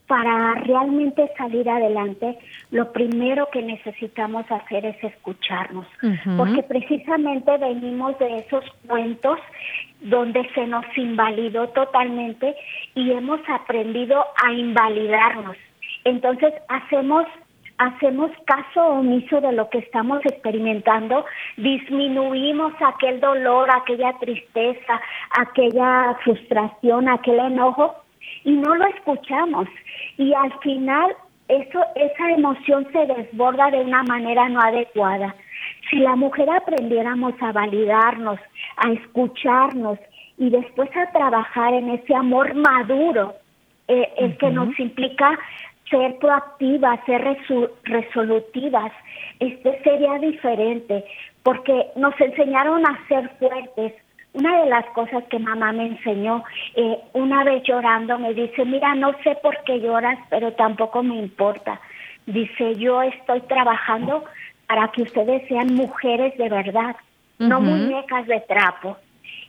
[0.10, 2.36] para realmente salir adelante,
[2.72, 5.86] lo primero que necesitamos hacer es escucharnos,
[6.36, 9.38] porque precisamente venimos de esos cuentos
[10.02, 12.56] donde se nos invalidó totalmente
[12.96, 15.56] y hemos aprendido a invalidarnos.
[16.04, 17.28] Entonces hacemos
[17.78, 21.24] hacemos caso omiso de lo que estamos experimentando,
[21.56, 25.00] disminuimos aquel dolor, aquella tristeza,
[25.40, 27.96] aquella frustración, aquel enojo
[28.44, 29.68] y no lo escuchamos.
[30.18, 31.16] Y al final
[31.50, 35.36] eso esa emoción se desborda de una manera no adecuada.
[35.90, 38.40] Si la mujer aprendiéramos a validarnos,
[38.78, 39.98] a escucharnos
[40.38, 43.34] y después a trabajar en ese amor maduro,
[43.88, 45.38] eh, el que nos implica
[45.90, 47.38] ser proactivas, ser
[47.84, 48.92] resolutivas,
[49.40, 51.04] este sería diferente,
[51.42, 53.94] porque nos enseñaron a ser fuertes,
[54.34, 56.44] una de las cosas que mamá me enseñó,
[56.76, 61.16] eh, una vez llorando, me dice, mira, no sé por qué lloras, pero tampoco me
[61.16, 61.80] importa.
[62.26, 64.24] Dice, yo estoy trabajando
[64.68, 66.96] para que ustedes sean mujeres de verdad,
[67.40, 68.98] no muñecas de trapo.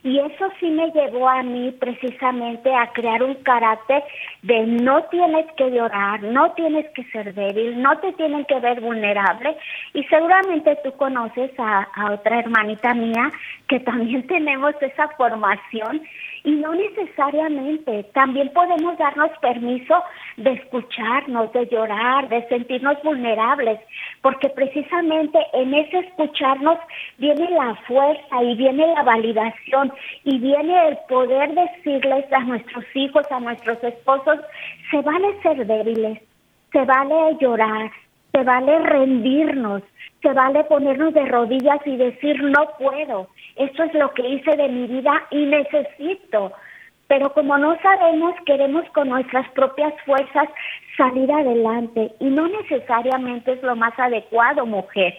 [0.03, 4.03] Y eso sí me llevó a mí precisamente a crear un carácter
[4.41, 8.81] de no tienes que llorar, no tienes que ser débil, no te tienen que ver
[8.81, 9.55] vulnerable.
[9.93, 13.31] Y seguramente tú conoces a, a otra hermanita mía
[13.67, 16.01] que también tenemos esa formación
[16.43, 18.03] y no necesariamente.
[18.13, 20.03] También podemos darnos permiso
[20.37, 23.79] de escucharnos, de llorar, de sentirnos vulnerables,
[24.21, 26.77] porque precisamente en ese escucharnos
[27.17, 33.25] viene la fuerza y viene la validación y viene el poder decirles a nuestros hijos,
[33.31, 34.39] a nuestros esposos,
[34.89, 36.21] se vale ser débiles,
[36.71, 37.91] se vale llorar,
[38.31, 39.83] se vale rendirnos,
[40.21, 44.69] se vale ponernos de rodillas y decir no puedo, esto es lo que hice de
[44.69, 46.53] mi vida y necesito.
[47.07, 50.47] Pero como no sabemos, queremos con nuestras propias fuerzas
[50.95, 55.13] salir adelante y no necesariamente es lo más adecuado, mujer.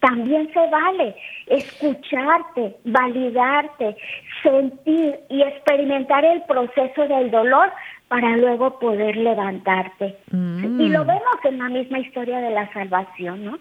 [0.00, 1.14] También se vale
[1.46, 3.96] escucharte, validarte,
[4.42, 7.72] sentir y experimentar el proceso del dolor
[8.12, 10.18] para luego poder levantarte.
[10.30, 10.78] Mm.
[10.82, 13.58] Y lo vemos en la misma historia de la salvación, ¿no?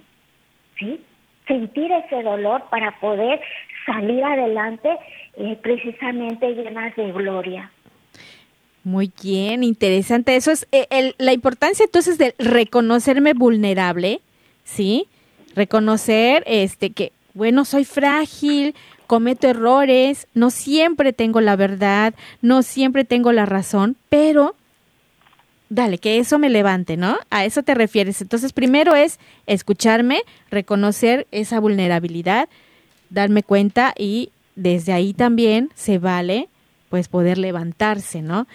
[0.77, 0.99] ¿Sí?
[1.47, 3.39] Sentir ese dolor para poder
[3.85, 4.89] salir adelante
[5.37, 7.71] eh, precisamente llenas de gloria.
[8.83, 10.35] Muy bien, interesante.
[10.35, 14.19] Eso es eh, la importancia entonces de reconocerme vulnerable,
[14.65, 15.07] ¿sí?
[15.55, 18.75] Reconocer este que, bueno, soy frágil,
[19.11, 24.55] cometo errores, no siempre tengo la verdad, no siempre tengo la razón, pero
[25.67, 27.17] dale, que eso me levante, ¿no?
[27.29, 28.21] A eso te refieres.
[28.21, 32.47] Entonces, primero es escucharme, reconocer esa vulnerabilidad,
[33.09, 36.47] darme cuenta y desde ahí también se vale
[36.87, 38.47] pues poder levantarse, ¿no?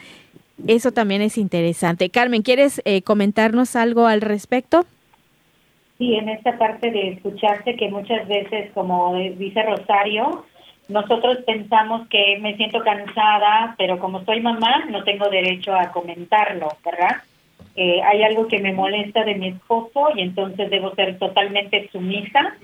[0.66, 2.08] Eso también es interesante.
[2.08, 4.86] Carmen, ¿quieres eh, comentarnos algo al respecto?
[5.98, 10.44] Sí, en esta parte de escucharse que muchas veces, como dice Rosario,
[10.88, 16.68] nosotros pensamos que me siento cansada, pero como soy mamá, no tengo derecho a comentarlo,
[16.84, 17.22] ¿verdad?
[17.74, 22.56] Eh, hay algo que me molesta de mi esposo y entonces debo ser totalmente sumisa,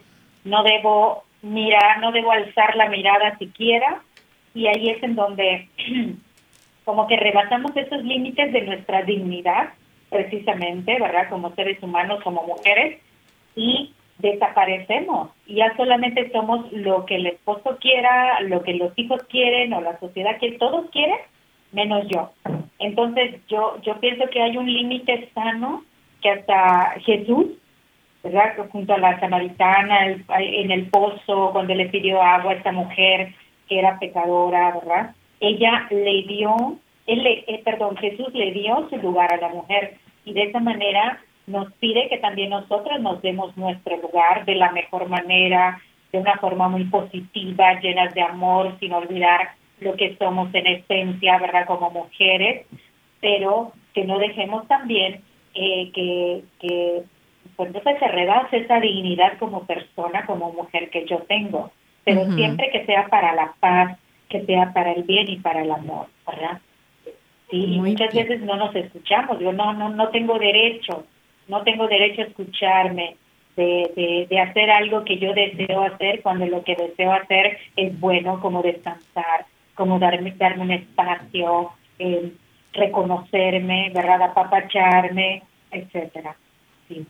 [0.44, 4.02] no debo mirar, no debo alzar la mirada siquiera,
[4.54, 5.68] y ahí es en donde
[6.84, 9.70] como que rebasamos esos límites de nuestra dignidad,
[10.10, 11.28] precisamente, ¿verdad?
[11.30, 13.00] Como seres humanos, como mujeres,
[13.54, 15.30] y desaparecemos.
[15.46, 19.98] Ya solamente somos lo que el esposo quiera, lo que los hijos quieren o la
[19.98, 21.18] sociedad que todos quieren,
[21.72, 22.30] menos yo.
[22.78, 25.84] Entonces yo yo pienso que hay un límite sano
[26.20, 27.46] que hasta Jesús,
[28.22, 28.54] ¿verdad?
[28.70, 30.06] Junto a la samaritana
[30.38, 33.34] en el pozo, cuando le pidió agua a esta mujer
[33.68, 35.14] que era pecadora, ¿verdad?
[35.40, 39.96] Ella le dio, él le, eh, perdón, Jesús le dio su lugar a la mujer
[40.24, 44.72] y de esa manera nos pide que también nosotros nos demos nuestro lugar de la
[44.72, 45.80] mejor manera,
[46.12, 51.38] de una forma muy positiva, llenas de amor, sin olvidar lo que somos en esencia,
[51.38, 51.66] ¿verdad?
[51.66, 52.66] Como mujeres,
[53.20, 55.20] pero que no dejemos también
[55.54, 57.02] eh, que, que
[57.56, 61.70] pues entonces se rebase esa dignidad como persona, como mujer que yo tengo,
[62.04, 65.70] pero siempre que sea para la paz, que sea para el bien y para el
[65.70, 66.60] amor, ¿verdad?
[67.50, 71.04] Sí, muchas veces no nos escuchamos, yo no, no, no tengo derecho,
[71.48, 73.16] no tengo derecho a escucharme,
[73.56, 78.40] de, de, hacer algo que yo deseo hacer cuando lo que deseo hacer es bueno,
[78.40, 82.32] como descansar, como darme, darme un espacio, eh,
[82.72, 84.22] reconocerme, ¿verdad?
[84.22, 86.34] Apapacharme, etcétera.
[86.88, 87.06] Sí.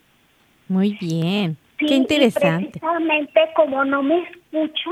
[0.68, 1.56] Muy bien.
[1.78, 2.70] Qué interesante.
[2.80, 4.90] precisamente como no me escucho,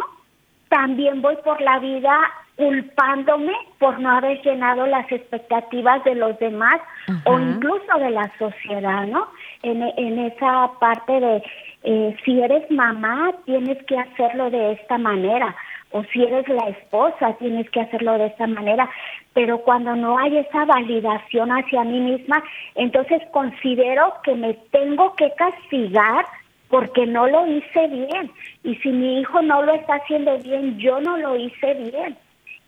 [0.68, 2.16] también voy por la vida
[2.60, 6.78] culpándome por no haber llenado las expectativas de los demás
[7.24, 9.28] o incluso de la sociedad, ¿no?
[9.62, 11.42] En, en esa parte de
[11.84, 15.56] eh, si eres mamá tienes que hacerlo de esta manera
[15.92, 18.90] o si eres la esposa tienes que hacerlo de esta manera,
[19.32, 22.44] pero cuando no hay esa validación hacia mí misma,
[22.74, 26.26] entonces considero que me tengo que castigar
[26.68, 28.30] porque no lo hice bien.
[28.64, 32.16] Y si mi hijo no lo está haciendo bien, yo no lo hice bien.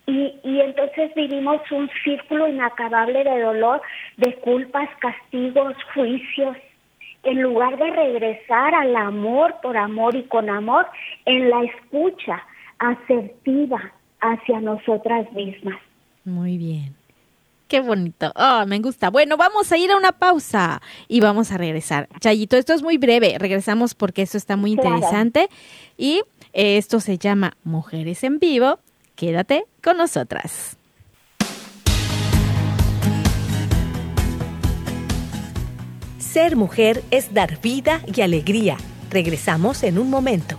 [0.06, 3.80] Y, y entonces vivimos un círculo inacabable de dolor,
[4.16, 6.56] de culpas, castigos, juicios,
[7.22, 10.86] en lugar de regresar al amor por amor y con amor,
[11.24, 12.42] en la escucha
[12.78, 15.78] asertiva hacia nosotras mismas.
[16.24, 16.94] Muy bien.
[17.68, 18.32] Qué bonito.
[18.34, 19.08] Oh, me gusta.
[19.08, 22.08] Bueno, vamos a ir a una pausa y vamos a regresar.
[22.20, 23.36] Chayito, esto es muy breve.
[23.38, 25.48] Regresamos porque esto está muy interesante.
[25.96, 26.20] Y
[26.52, 28.78] esto se llama Mujeres en Vivo
[29.14, 30.76] Quédate con nosotras.
[36.18, 38.78] Ser mujer es dar vida y alegría.
[39.10, 40.58] Regresamos en un momento.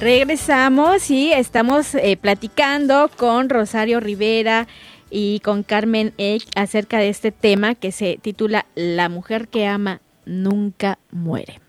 [0.00, 4.68] Regresamos y estamos eh, platicando con Rosario Rivera
[5.10, 10.00] y con Carmen Eck acerca de este tema que se titula La mujer que ama
[10.24, 11.60] nunca muere.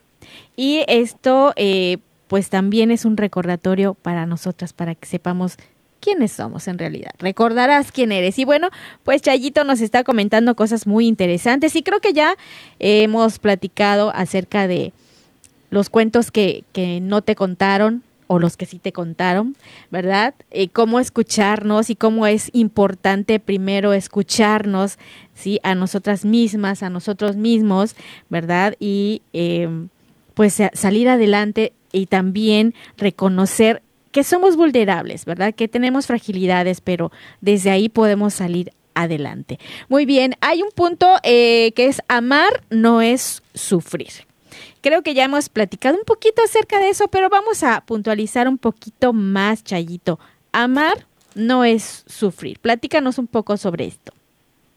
[0.55, 5.57] Y esto eh, pues también es un recordatorio para nosotras, para que sepamos
[5.99, 7.11] quiénes somos en realidad.
[7.17, 8.37] Recordarás quién eres.
[8.37, 8.69] Y bueno,
[9.03, 12.35] pues Chayito nos está comentando cosas muy interesantes y creo que ya
[12.77, 14.93] hemos platicado acerca de
[15.71, 19.55] los cuentos que, que no te contaron, o los que sí te contaron,
[19.89, 20.35] ¿verdad?
[20.51, 24.99] Eh, cómo escucharnos y cómo es importante primero escucharnos,
[25.33, 25.59] ¿sí?
[25.63, 27.95] A nosotras mismas, a nosotros mismos,
[28.29, 28.75] ¿verdad?
[28.79, 29.89] Y em,
[30.35, 35.55] pues salir adelante y también reconocer que somos vulnerables, ¿verdad?
[35.55, 37.11] Que tenemos fragilidades, pero
[37.41, 39.57] desde ahí podemos salir adelante.
[39.87, 44.28] Muy bien, hay un punto eh, que es amar no es sufrir.
[44.81, 48.57] Creo que ya hemos platicado un poquito acerca de eso, pero vamos a puntualizar un
[48.57, 50.19] poquito más, Chayito.
[50.53, 51.05] Amar
[51.35, 52.59] no es sufrir.
[52.59, 54.13] Platícanos un poco sobre esto.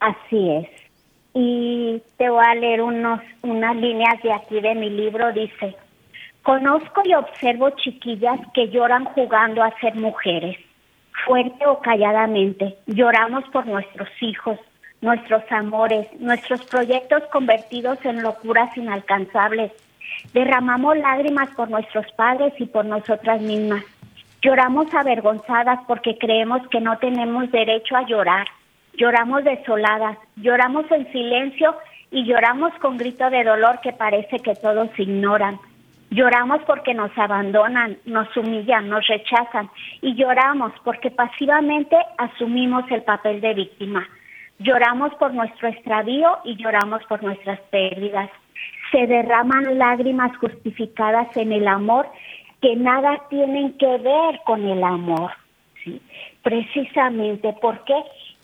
[0.00, 0.68] Así es.
[1.34, 5.32] Y te voy a leer unos, unas líneas de aquí de mi libro.
[5.32, 5.76] Dice,
[6.42, 10.58] conozco y observo chiquillas que lloran jugando a ser mujeres,
[11.24, 12.76] fuerte o calladamente.
[12.86, 14.58] Lloramos por nuestros hijos,
[15.00, 19.72] nuestros amores, nuestros proyectos convertidos en locuras inalcanzables
[20.32, 23.84] Derramamos lágrimas por nuestros padres y por nosotras mismas.
[24.42, 28.48] Lloramos avergonzadas porque creemos que no tenemos derecho a llorar.
[28.94, 31.76] Lloramos desoladas, lloramos en silencio
[32.10, 35.58] y lloramos con grito de dolor que parece que todos ignoran.
[36.10, 39.70] Lloramos porque nos abandonan, nos humillan, nos rechazan
[40.02, 44.06] y lloramos porque pasivamente asumimos el papel de víctima.
[44.58, 48.28] Lloramos por nuestro extravío y lloramos por nuestras pérdidas.
[48.92, 52.06] Se derraman lágrimas justificadas en el amor
[52.60, 55.32] que nada tienen que ver con el amor.
[55.82, 56.00] ¿sí?
[56.42, 57.94] Precisamente, ¿por qué?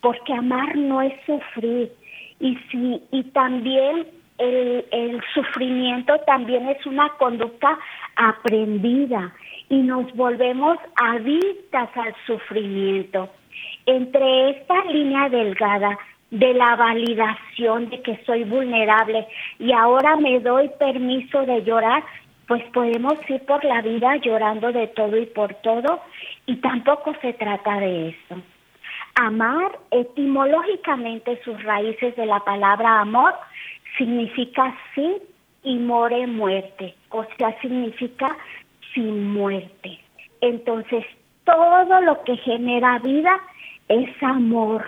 [0.00, 1.92] Porque amar no es sufrir.
[2.40, 4.06] Y, si, y también
[4.38, 7.78] el, el sufrimiento también es una conducta
[8.16, 9.32] aprendida
[9.68, 13.28] y nos volvemos adictas al sufrimiento.
[13.86, 15.98] Entre esta línea delgada
[16.30, 19.26] de la validación de que soy vulnerable
[19.58, 22.04] y ahora me doy permiso de llorar,
[22.46, 26.00] pues podemos ir por la vida llorando de todo y por todo
[26.46, 28.42] y tampoco se trata de eso.
[29.20, 33.34] Amar, etimológicamente sus raíces de la palabra amor,
[33.96, 35.16] significa sí
[35.64, 38.36] y more muerte, o sea, significa
[38.94, 39.98] sin muerte.
[40.40, 41.04] Entonces,
[41.44, 43.40] todo lo que genera vida
[43.88, 44.84] es amor.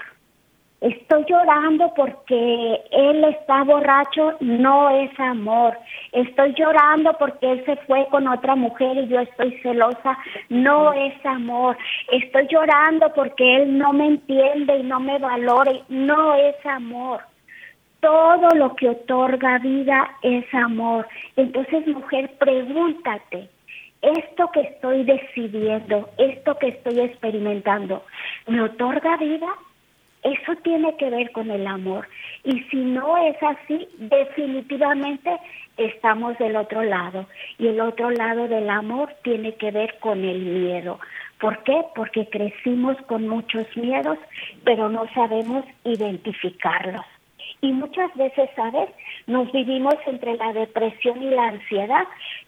[0.80, 5.76] Estoy llorando porque él está borracho, no es amor.
[6.12, 10.16] Estoy llorando porque él se fue con otra mujer y yo estoy celosa,
[10.48, 11.76] no es amor.
[12.10, 17.20] Estoy llorando porque él no me entiende y no me valore, no es amor.
[18.00, 21.06] Todo lo que otorga vida es amor.
[21.36, 23.50] Entonces, mujer, pregúntate,
[24.00, 28.02] esto que estoy decidiendo, esto que estoy experimentando,
[28.46, 29.48] ¿me otorga vida?
[30.22, 32.06] Eso tiene que ver con el amor.
[32.44, 35.38] Y si no es así, definitivamente
[35.76, 37.26] estamos del otro lado.
[37.58, 41.00] Y el otro lado del amor tiene que ver con el miedo.
[41.40, 41.84] ¿Por qué?
[41.94, 44.18] Porque crecimos con muchos miedos,
[44.64, 47.04] pero no sabemos identificarlos.
[47.62, 48.90] Y muchas veces, ¿sabes?
[49.26, 52.04] Nos vivimos entre la depresión y la ansiedad,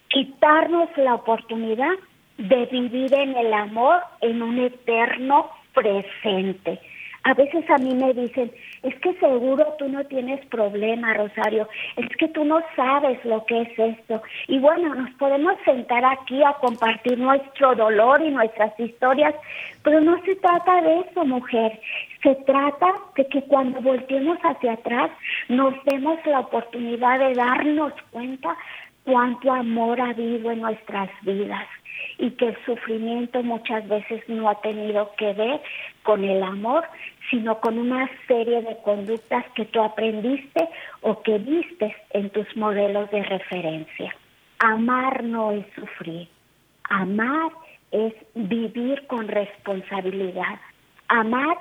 [0.09, 1.93] quitarnos la oportunidad
[2.37, 6.81] de vivir en el amor en un eterno presente.
[7.25, 8.51] A veces a mí me dicen,
[8.83, 13.63] es que seguro tú no tienes problema, Rosario, es que tú no sabes lo que
[13.63, 14.23] es esto.
[14.49, 19.35] Y bueno, nos podemos sentar aquí a compartir nuestro dolor y nuestras historias,
[19.85, 21.81] pero no se trata de eso, mujer.
[22.25, 25.11] Se trata de que cuando volteemos hacia atrás
[25.49, 28.57] nos demos la oportunidad de darnos cuenta
[29.05, 31.69] cuánto amor ha habido en nuestras vidas
[32.19, 35.61] y que el sufrimiento muchas veces no ha tenido que ver
[36.03, 36.85] con el amor,
[37.31, 40.69] sino con una serie de conductas que tú aprendiste
[41.01, 44.15] o que viste en tus modelos de referencia.
[44.59, 46.29] Amar no es sufrir,
[46.85, 47.51] amar
[47.91, 50.61] es vivir con responsabilidad.
[51.09, 51.59] Amar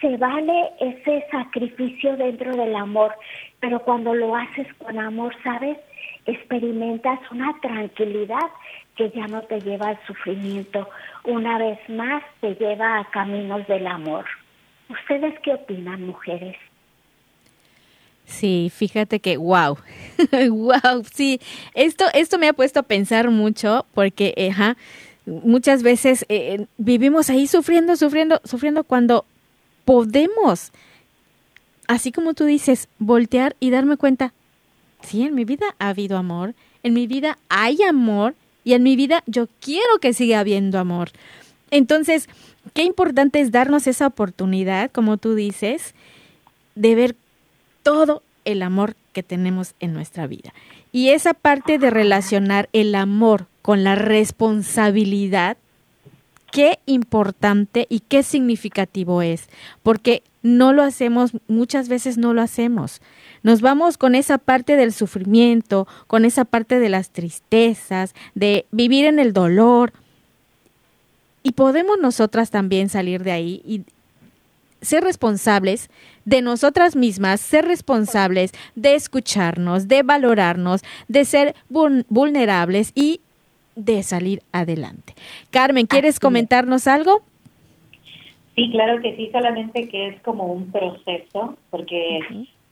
[0.00, 3.12] se vale ese sacrificio dentro del amor,
[3.58, 5.76] pero cuando lo haces con amor, ¿sabes?
[6.26, 8.50] experimentas una tranquilidad
[9.00, 10.86] que ya no te lleva al sufrimiento,
[11.24, 14.26] una vez más te lleva a caminos del amor.
[14.90, 16.54] ¿Ustedes qué opinan, mujeres?
[18.26, 19.78] Sí, fíjate que wow,
[20.50, 21.40] wow, sí,
[21.72, 24.34] esto, esto me ha puesto a pensar mucho porque,
[25.24, 29.24] muchas veces eh, vivimos ahí sufriendo, sufriendo, sufriendo cuando
[29.86, 30.72] podemos,
[31.88, 34.34] así como tú dices, voltear y darme cuenta,
[35.00, 38.34] sí, en mi vida ha habido amor, en mi vida hay amor
[38.64, 41.10] y en mi vida yo quiero que siga habiendo amor.
[41.70, 42.28] Entonces,
[42.74, 45.94] qué importante es darnos esa oportunidad, como tú dices,
[46.74, 47.16] de ver
[47.82, 50.52] todo el amor que tenemos en nuestra vida.
[50.92, 55.56] Y esa parte de relacionar el amor con la responsabilidad,
[56.50, 59.48] qué importante y qué significativo es,
[59.82, 63.00] porque no lo hacemos, muchas veces no lo hacemos.
[63.42, 69.04] Nos vamos con esa parte del sufrimiento, con esa parte de las tristezas, de vivir
[69.04, 69.92] en el dolor.
[71.42, 73.82] Y podemos nosotras también salir de ahí y
[74.82, 75.90] ser responsables
[76.24, 83.20] de nosotras mismas, ser responsables de escucharnos, de valorarnos, de ser vulnerables y
[83.76, 85.14] de salir adelante.
[85.50, 87.22] Carmen, ¿quieres comentarnos algo?
[88.60, 92.20] Sí, claro que sí, solamente que es como un proceso, porque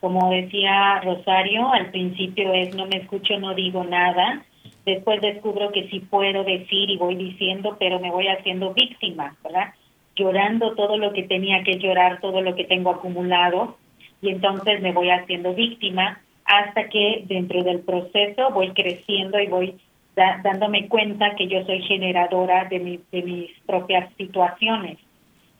[0.01, 4.45] como decía Rosario, al principio es no me escucho, no digo nada,
[4.85, 9.73] después descubro que sí puedo decir y voy diciendo, pero me voy haciendo víctima, ¿verdad?
[10.15, 13.79] Llorando todo lo que tenía que llorar, todo lo que tengo acumulado,
[14.21, 19.75] y entonces me voy haciendo víctima hasta que dentro del proceso voy creciendo y voy
[20.15, 24.99] dándome cuenta que yo soy generadora de, de mis propias situaciones.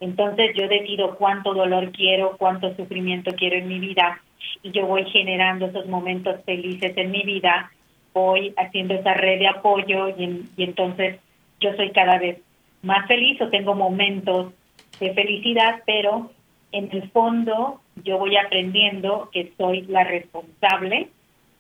[0.01, 4.21] Entonces yo decido cuánto dolor quiero, cuánto sufrimiento quiero en mi vida
[4.63, 7.71] y yo voy generando esos momentos felices en mi vida,
[8.15, 11.19] voy haciendo esa red de apoyo y, entonces
[11.61, 12.39] yo soy cada vez
[12.83, 14.53] más feliz o tengo momentos
[15.01, 16.31] de felicidad, pero
[16.71, 21.09] en el fondo yo voy aprendiendo que soy la responsable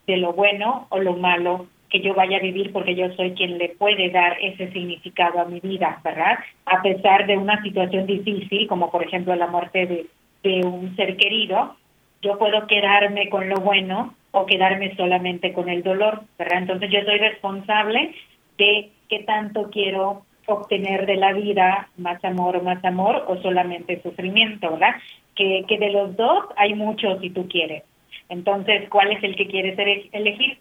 [0.07, 3.59] de lo bueno o lo malo que yo vaya a vivir porque yo soy quien
[3.59, 6.39] le puede dar ese significado a mi vida, ¿verdad?
[6.67, 10.07] A pesar de una situación difícil, como por ejemplo la muerte de,
[10.43, 11.77] de un ser querido,
[12.23, 16.59] yo puedo quedarme con lo bueno o quedarme solamente con el dolor, ¿verdad?
[16.59, 18.15] Entonces yo soy responsable
[18.59, 24.71] de qué tanto quiero obtener de la vida, más amor más amor o solamente sufrimiento,
[24.73, 24.97] ¿verdad?
[25.35, 27.85] Que, que de los dos hay mucho si tú quieres.
[28.29, 29.79] Entonces, ¿cuál es el que quieres
[30.13, 30.59] elegir?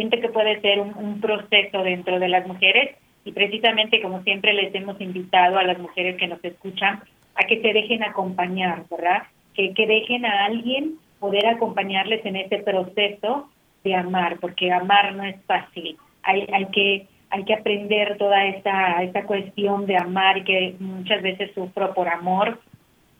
[0.00, 4.54] Siento que puede ser un, un proceso dentro de las mujeres y precisamente como siempre
[4.54, 7.02] les hemos invitado a las mujeres que nos escuchan
[7.34, 9.24] a que se dejen acompañar, ¿verdad?
[9.52, 13.50] Que, que dejen a alguien poder acompañarles en ese proceso
[13.84, 15.98] de amar, porque amar no es fácil.
[16.22, 21.50] Hay, hay que hay que aprender toda esta, esta cuestión de amar que muchas veces
[21.54, 22.58] sufro por amor,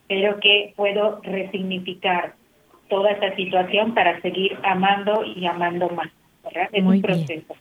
[0.09, 2.37] pero que puedo resignificar
[2.89, 6.09] toda esta situación para seguir amando y amando más.
[6.72, 7.57] Es un proceso.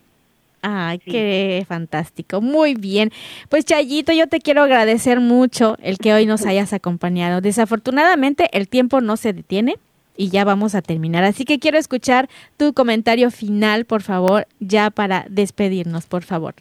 [0.62, 2.42] Ay, qué fantástico.
[2.42, 3.12] Muy bien.
[3.48, 7.42] Pues Chayito, yo te quiero agradecer mucho el que hoy nos hayas acompañado.
[7.42, 9.76] Desafortunadamente el tiempo no se detiene
[10.18, 11.24] y ya vamos a terminar.
[11.24, 12.28] Así que quiero escuchar
[12.58, 16.56] tu comentario final, por favor, ya para despedirnos, por favor.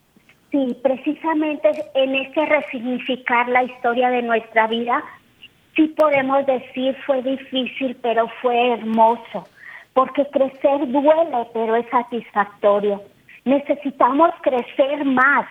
[0.52, 5.02] Sí, precisamente en este resignificar la historia de nuestra vida,
[5.74, 9.46] sí podemos decir fue difícil, pero fue hermoso,
[9.98, 13.02] porque crecer duele, pero es satisfactorio.
[13.44, 15.44] Necesitamos crecer más,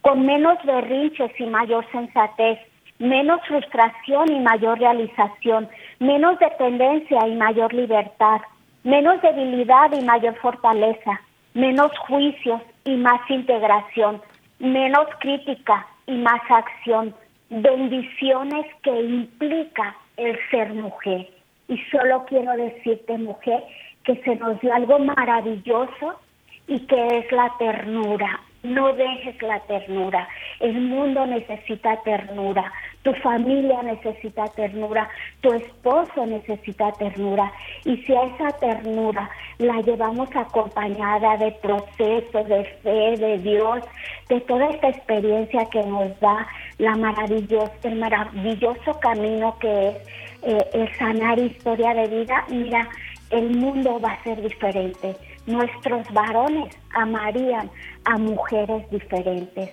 [0.00, 2.58] con menos berrinches y mayor sensatez
[2.98, 5.68] menos frustración y mayor realización,
[6.00, 8.40] menos dependencia y mayor libertad,
[8.82, 11.20] menos debilidad y mayor fortaleza,
[11.54, 14.20] menos juicios y más integración,
[14.58, 17.14] menos crítica y más acción,
[17.50, 21.28] bendiciones que implica el ser mujer.
[21.68, 23.64] Y solo quiero decirte, mujer,
[24.04, 26.18] que se nos dio algo maravilloso
[26.66, 28.40] y que es la ternura.
[28.62, 30.28] No dejes la ternura.
[30.60, 32.72] El mundo necesita ternura.
[33.02, 35.08] Tu familia necesita ternura.
[35.40, 37.52] Tu esposo necesita ternura.
[37.84, 39.28] Y si a esa ternura
[39.58, 43.84] la llevamos acompañada de procesos, de fe, de Dios,
[44.28, 46.46] de toda esta experiencia que nos da
[46.78, 49.96] la maravillosa, el maravilloso camino que es
[50.42, 52.88] eh, el sanar historia de vida, mira,
[53.32, 55.16] el mundo va a ser diferente
[55.46, 57.70] nuestros varones amarían
[58.04, 59.70] a mujeres diferentes.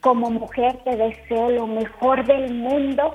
[0.00, 3.14] Como mujer te deseo lo mejor del mundo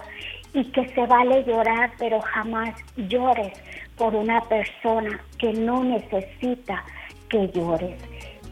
[0.54, 3.54] y que se vale llorar, pero jamás llores
[3.98, 6.84] por una persona que no necesita
[7.30, 8.02] que llores.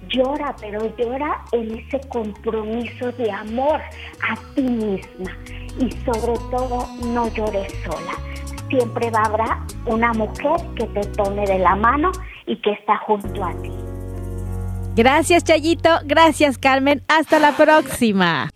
[0.07, 3.81] Llora, pero llora en ese compromiso de amor
[4.21, 5.37] a ti misma
[5.79, 8.13] y sobre todo no llores sola.
[8.71, 12.11] Siempre habrá una mujer que te tome de la mano
[12.47, 13.71] y que está junto a ti.
[14.95, 18.49] Gracias Chayito, gracias Carmen, hasta la próxima.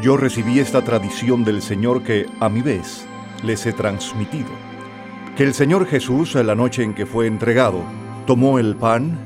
[0.00, 3.04] Yo recibí esta tradición del Señor que, a mi vez,
[3.42, 4.48] les he transmitido.
[5.36, 7.82] Que el Señor Jesús, la noche en que fue entregado,
[8.24, 9.18] tomó el pan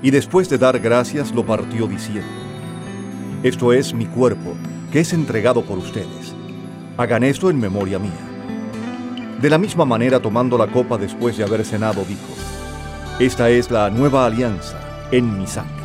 [0.00, 2.28] y después de dar gracias lo partió diciendo,
[3.42, 4.54] Esto es mi cuerpo,
[4.92, 6.36] que es entregado por ustedes.
[6.96, 8.12] Hagan esto en memoria mía.
[9.40, 12.32] De la misma manera, tomando la copa después de haber cenado, dijo,
[13.18, 14.78] Esta es la nueva alianza
[15.10, 15.82] en mi sangre.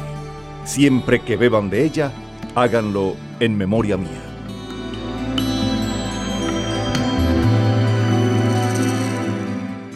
[0.63, 2.11] Siempre que beban de ella,
[2.53, 4.26] háganlo en memoria mía.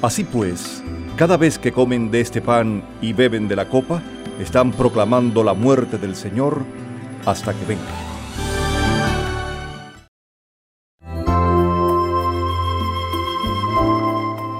[0.01, 0.83] Así pues,
[1.15, 4.01] cada vez que comen de este pan y beben de la copa,
[4.39, 6.63] están proclamando la muerte del Señor
[7.25, 7.81] hasta que venga.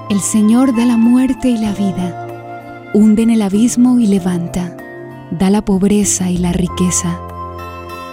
[0.08, 4.76] El Señor da la muerte y la vida, hunde en el abismo y levanta,
[5.32, 7.18] da la pobreza y la riqueza,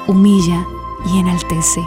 [0.08, 0.66] humilla
[1.14, 1.82] y enaltece.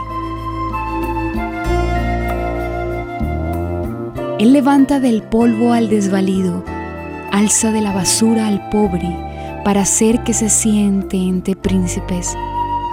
[4.43, 6.65] Él levanta del polvo al desvalido,
[7.31, 9.09] alza de la basura al pobre,
[9.65, 12.37] para hacer que se siente entre príncipes.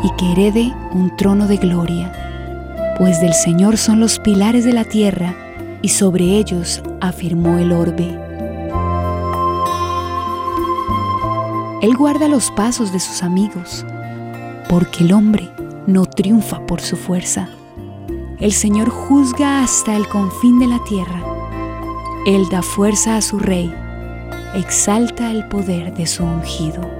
[0.03, 4.83] y que herede un trono de gloria, pues del Señor son los pilares de la
[4.83, 5.35] tierra
[5.81, 8.07] y sobre ellos afirmó el orbe.
[11.81, 13.87] Él guarda los pasos de sus amigos,
[14.69, 15.49] porque el hombre
[15.87, 17.49] no triunfa por su fuerza.
[18.39, 21.28] El Señor juzga hasta el confín de la tierra.
[22.29, 23.73] Él da fuerza a su rey,
[24.53, 26.98] exalta el poder de su ungido.